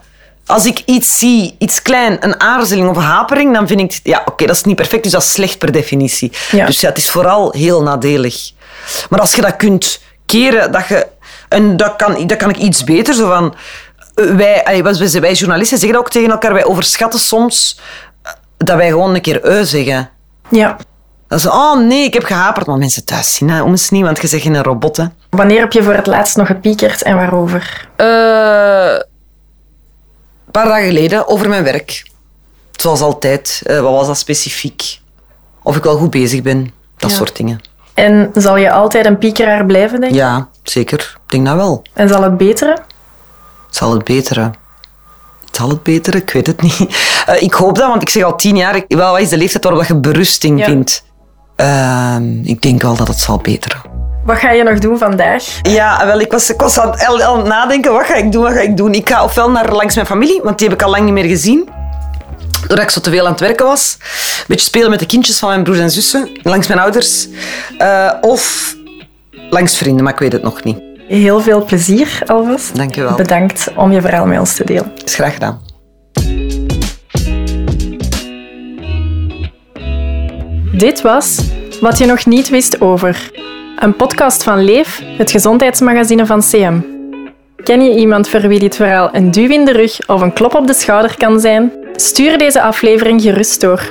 Als 0.47 0.67
ik 0.67 0.83
iets 0.87 1.19
zie, 1.19 1.55
iets 1.59 1.83
klein, 1.83 2.17
een 2.21 2.41
aarzeling 2.41 2.89
of 2.89 2.97
een 2.97 3.03
hapering, 3.03 3.55
dan 3.55 3.67
vind 3.67 3.81
ik... 3.81 4.01
Ja, 4.03 4.23
oké, 4.25 4.47
dat 4.47 4.57
is 4.57 4.63
niet 4.63 4.77
perfect, 4.77 5.03
dus 5.03 5.13
dat 5.13 5.23
is 5.23 5.33
slecht 5.33 5.59
per 5.59 5.73
definitie. 5.73 6.33
Ja. 6.51 6.67
Dus 6.67 6.81
ja, 6.81 6.89
het 6.89 6.99
is 6.99 7.11
vooral 7.11 7.53
heel 7.53 7.83
nadelig. 7.83 8.51
Maar 9.09 9.21
als 9.21 9.35
je 9.35 9.41
dat 9.41 9.57
kunt 9.57 10.01
keren, 10.27 10.73
dat 10.73 10.87
je... 10.87 11.07
En 11.49 11.77
dat 11.77 11.97
kan, 11.97 12.27
dat 12.27 12.39
kan 12.39 12.51
ik 12.51 12.57
iets 12.57 12.85
beter, 12.85 13.15
zo 13.15 13.29
van... 13.29 13.55
eh, 14.15 14.35
wij, 14.35 14.83
wij 15.21 15.33
journalisten 15.33 15.79
zeggen 15.79 15.93
dat 15.97 16.07
ook 16.07 16.11
tegen 16.11 16.31
elkaar, 16.31 16.53
wij 16.53 16.65
overschatten 16.65 17.21
soms 17.21 17.81
eh, 18.23 18.33
dat 18.57 18.77
wij 18.77 18.89
gewoon 18.89 19.15
een 19.15 19.21
keer 19.21 19.45
eu 19.45 19.65
zeggen. 19.65 20.11
Ja. 20.49 20.77
Dat 21.31 21.39
is, 21.39 21.47
oh 21.47 21.79
nee, 21.79 22.05
ik 22.05 22.15
heb 22.15 22.25
gehaperd. 22.25 22.67
Maar 22.67 22.79
mensen 22.79 23.05
thuis 23.05 23.35
zien, 23.35 23.51
hè, 23.51 23.63
om 23.63 23.71
eens 23.71 23.91
niet, 23.91 24.05
want 24.05 24.21
je 24.21 24.27
zegt 24.27 24.43
geen 24.43 24.63
robot. 24.63 24.97
Hè. 24.97 25.05
Wanneer 25.31 25.61
heb 25.61 25.73
je 25.73 25.83
voor 25.83 25.95
het 25.95 26.07
laatst 26.07 26.37
nog 26.37 26.47
gepiekerd 26.47 27.03
en 27.03 27.17
waarover? 27.17 27.89
Eh, 27.97 28.07
Een 30.47 30.51
paar 30.51 30.65
dagen 30.69 30.87
geleden 30.87 31.29
over 31.29 31.49
mijn 31.49 31.65
werk. 31.65 32.11
Zoals 32.73 33.01
altijd. 33.01 33.63
Uh, 33.67 33.81
wat 33.81 33.93
was 33.93 34.07
dat 34.07 34.19
specifiek? 34.19 35.01
Of 35.63 35.77
ik 35.77 35.83
wel 35.83 35.97
goed 35.97 36.11
bezig 36.11 36.43
ben. 36.43 36.73
Dat 36.97 37.11
Ja. 37.11 37.17
soort 37.17 37.37
dingen. 37.37 37.61
En 37.95 38.31
zal 38.35 38.57
je 38.57 38.71
altijd 38.73 39.07
een 39.07 39.19
piekeraar 39.19 39.67
blijven, 39.67 40.01
denk 40.01 40.13
je? 40.13 40.19
Ja, 40.19 40.49
zeker. 40.63 41.19
Ik 41.27 41.31
denk 41.33 41.47
dat 41.47 41.55
wel. 41.57 41.83
En 41.95 42.09
zal 42.09 42.23
het 42.23 42.37
beteren? 42.37 42.81
Zal 43.71 43.93
het 43.93 44.05
beteren? 44.05 44.55
Zal 45.51 45.69
het 45.69 45.83
beteren? 45.83 46.21
Ik 46.23 46.31
weet 46.31 46.47
het 46.47 46.63
niet. 46.63 46.79
Eh, 47.27 47.43
ik 47.43 47.53
hoop 47.53 47.77
dat, 47.77 47.89
want 47.89 48.03
ik 48.03 48.09
zeg 48.09 48.23
al 48.23 48.37
tien 48.37 48.57
jaar... 48.57 48.77
ik- 48.77 48.85
Wel, 48.89 49.13
wat 49.13 49.21
is 49.21 49.29
de 49.29 49.37
leeftijd 49.37 49.65
waarop 49.65 49.85
je 49.85 49.95
berusting 49.97 50.59
Ja. 50.59 50.65
vindt? 50.65 51.05
Ehm, 51.61 52.41
ik 52.43 52.63
denk 52.63 52.83
wel 52.83 52.97
dat 52.97 53.09
het 53.09 53.19
zal 53.19 53.39
beteren. 53.39 53.81
Wat 54.25 54.37
ga 54.39 54.51
je 54.51 54.63
nog 54.63 54.79
doen 54.79 54.99
vandaag? 54.99 55.45
Ja, 55.63 56.07
wel, 56.07 56.21
ik 56.21 56.33
was, 56.33 56.51
ik 56.51 56.61
was 56.61 56.79
aan, 56.79 56.91
het, 56.91 57.23
aan 57.23 57.39
het 57.39 57.47
nadenken. 57.47 57.93
Wat 57.93 58.07
ga 58.07 58.15
ik 58.15 58.33
doen? 58.33 58.43
Wat 58.43 58.53
ga 58.53 58.61
ik 58.61 58.77
doen? 58.77 58.95
Ik 58.95 59.09
ga 59.09 59.25
ofwel 59.25 59.51
naar 59.51 59.73
langs 59.73 59.95
mijn 59.95 60.07
familie, 60.07 60.41
want 60.43 60.59
die 60.59 60.69
heb 60.69 60.77
ik 60.77 60.85
al 60.85 60.91
lang 60.91 61.05
niet 61.05 61.13
meer 61.13 61.25
gezien. 61.25 61.69
Doordat 62.61 62.85
ik 62.85 62.91
zo 62.91 63.01
te 63.01 63.11
veel 63.11 63.25
aan 63.25 63.31
het 63.31 63.41
werken 63.41 63.67
was. 63.67 63.97
Een 64.01 64.45
beetje 64.47 64.67
spelen 64.67 64.91
met 64.91 64.99
de 64.99 65.07
kindjes 65.07 65.39
van 65.39 65.49
mijn 65.49 65.63
broers 65.63 65.79
en 65.79 65.91
zussen. 65.91 66.29
Langs 66.43 66.67
mijn 66.67 66.81
ouders. 66.81 67.29
Eh, 67.79 68.13
of 68.21 68.75
langs 69.51 69.77
vrienden, 69.77 70.05
maar 70.05 70.13
ik 70.13 70.19
weet 70.19 70.33
het 70.33 70.43
nog 70.43 70.65
niet. 70.65 70.79
Heel 71.09 71.41
veel 71.41 71.65
plezier 71.65 72.23
alvast. 72.27 72.77
Dank 72.77 72.95
je 72.95 73.03
wel. 73.03 73.17
Bedankt 73.17 73.69
om 73.77 73.93
je 73.93 74.01
verhaal 74.01 74.27
met 74.27 74.39
ons 74.39 74.55
te 74.55 74.65
delen. 74.65 74.93
Is 75.05 75.15
graag 75.15 75.33
gedaan. 75.33 75.70
Dit 80.73 81.01
was 81.01 81.49
Wat 81.81 81.99
je 81.99 82.07
nog 82.07 82.27
niet 82.27 82.49
wist 82.49 82.81
over. 82.81 83.31
Een 83.79 83.97
podcast 83.97 84.43
van 84.43 84.65
Leef, 84.65 85.03
het 85.19 85.31
gezondheidsmagazine 85.31 86.27
van 86.27 86.41
CM. 86.41 86.81
Ken 87.65 87.85
je 87.85 87.97
iemand 87.97 88.29
voor 88.29 88.41
wie 88.41 88.59
dit 88.59 88.77
verhaal 88.77 89.09
een 89.13 89.31
duw 89.31 89.49
in 89.49 89.65
de 89.65 89.73
rug 89.73 90.09
of 90.09 90.21
een 90.21 90.33
klop 90.33 90.55
op 90.55 90.67
de 90.67 90.75
schouder 90.75 91.17
kan 91.17 91.41
zijn? 91.41 91.73
Stuur 91.93 92.39
deze 92.39 92.63
aflevering 92.63 93.23
gerust 93.23 93.61
door. 93.61 93.83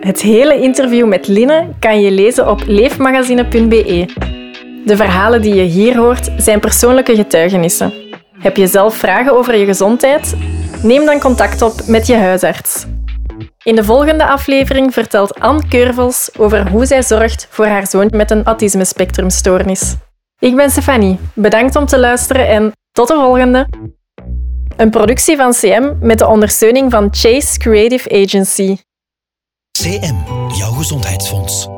Het 0.00 0.20
hele 0.22 0.60
interview 0.60 1.06
met 1.06 1.28
Linne 1.28 1.68
kan 1.78 2.00
je 2.00 2.10
lezen 2.10 2.50
op 2.50 2.62
leefmagazine.be. 2.66 4.08
De 4.84 4.96
verhalen 4.96 5.42
die 5.42 5.54
je 5.54 5.62
hier 5.62 5.96
hoort 5.96 6.30
zijn 6.36 6.60
persoonlijke 6.60 7.14
getuigenissen. 7.14 7.92
Heb 8.38 8.56
je 8.56 8.66
zelf 8.66 8.96
vragen 8.96 9.36
over 9.36 9.56
je 9.56 9.64
gezondheid? 9.64 10.36
Neem 10.82 11.04
dan 11.04 11.20
contact 11.20 11.62
op 11.62 11.74
met 11.86 12.06
je 12.06 12.16
huisarts. 12.16 12.86
In 13.62 13.74
de 13.74 13.84
volgende 13.84 14.26
aflevering 14.26 14.92
vertelt 14.92 15.40
Anne 15.40 15.68
Keurvels 15.68 16.30
over 16.38 16.68
hoe 16.68 16.86
zij 16.86 17.02
zorgt 17.02 17.46
voor 17.50 17.66
haar 17.66 17.86
zoon 17.86 18.08
met 18.10 18.30
een 18.30 18.44
autisme-spectrumstoornis. 18.44 19.94
Ik 20.38 20.56
ben 20.56 20.70
Stefanie. 20.70 21.18
Bedankt 21.34 21.76
om 21.76 21.86
te 21.86 21.98
luisteren 21.98 22.48
en 22.48 22.72
tot 22.92 23.08
de 23.08 23.14
volgende. 23.14 23.68
Een 24.76 24.90
productie 24.90 25.36
van 25.36 25.52
CM 25.52 25.92
met 26.00 26.18
de 26.18 26.26
ondersteuning 26.26 26.90
van 26.90 27.08
Chase 27.10 27.58
Creative 27.58 28.22
Agency. 28.22 28.76
CM, 29.78 30.14
jouw 30.56 30.72
gezondheidsfonds. 30.72 31.71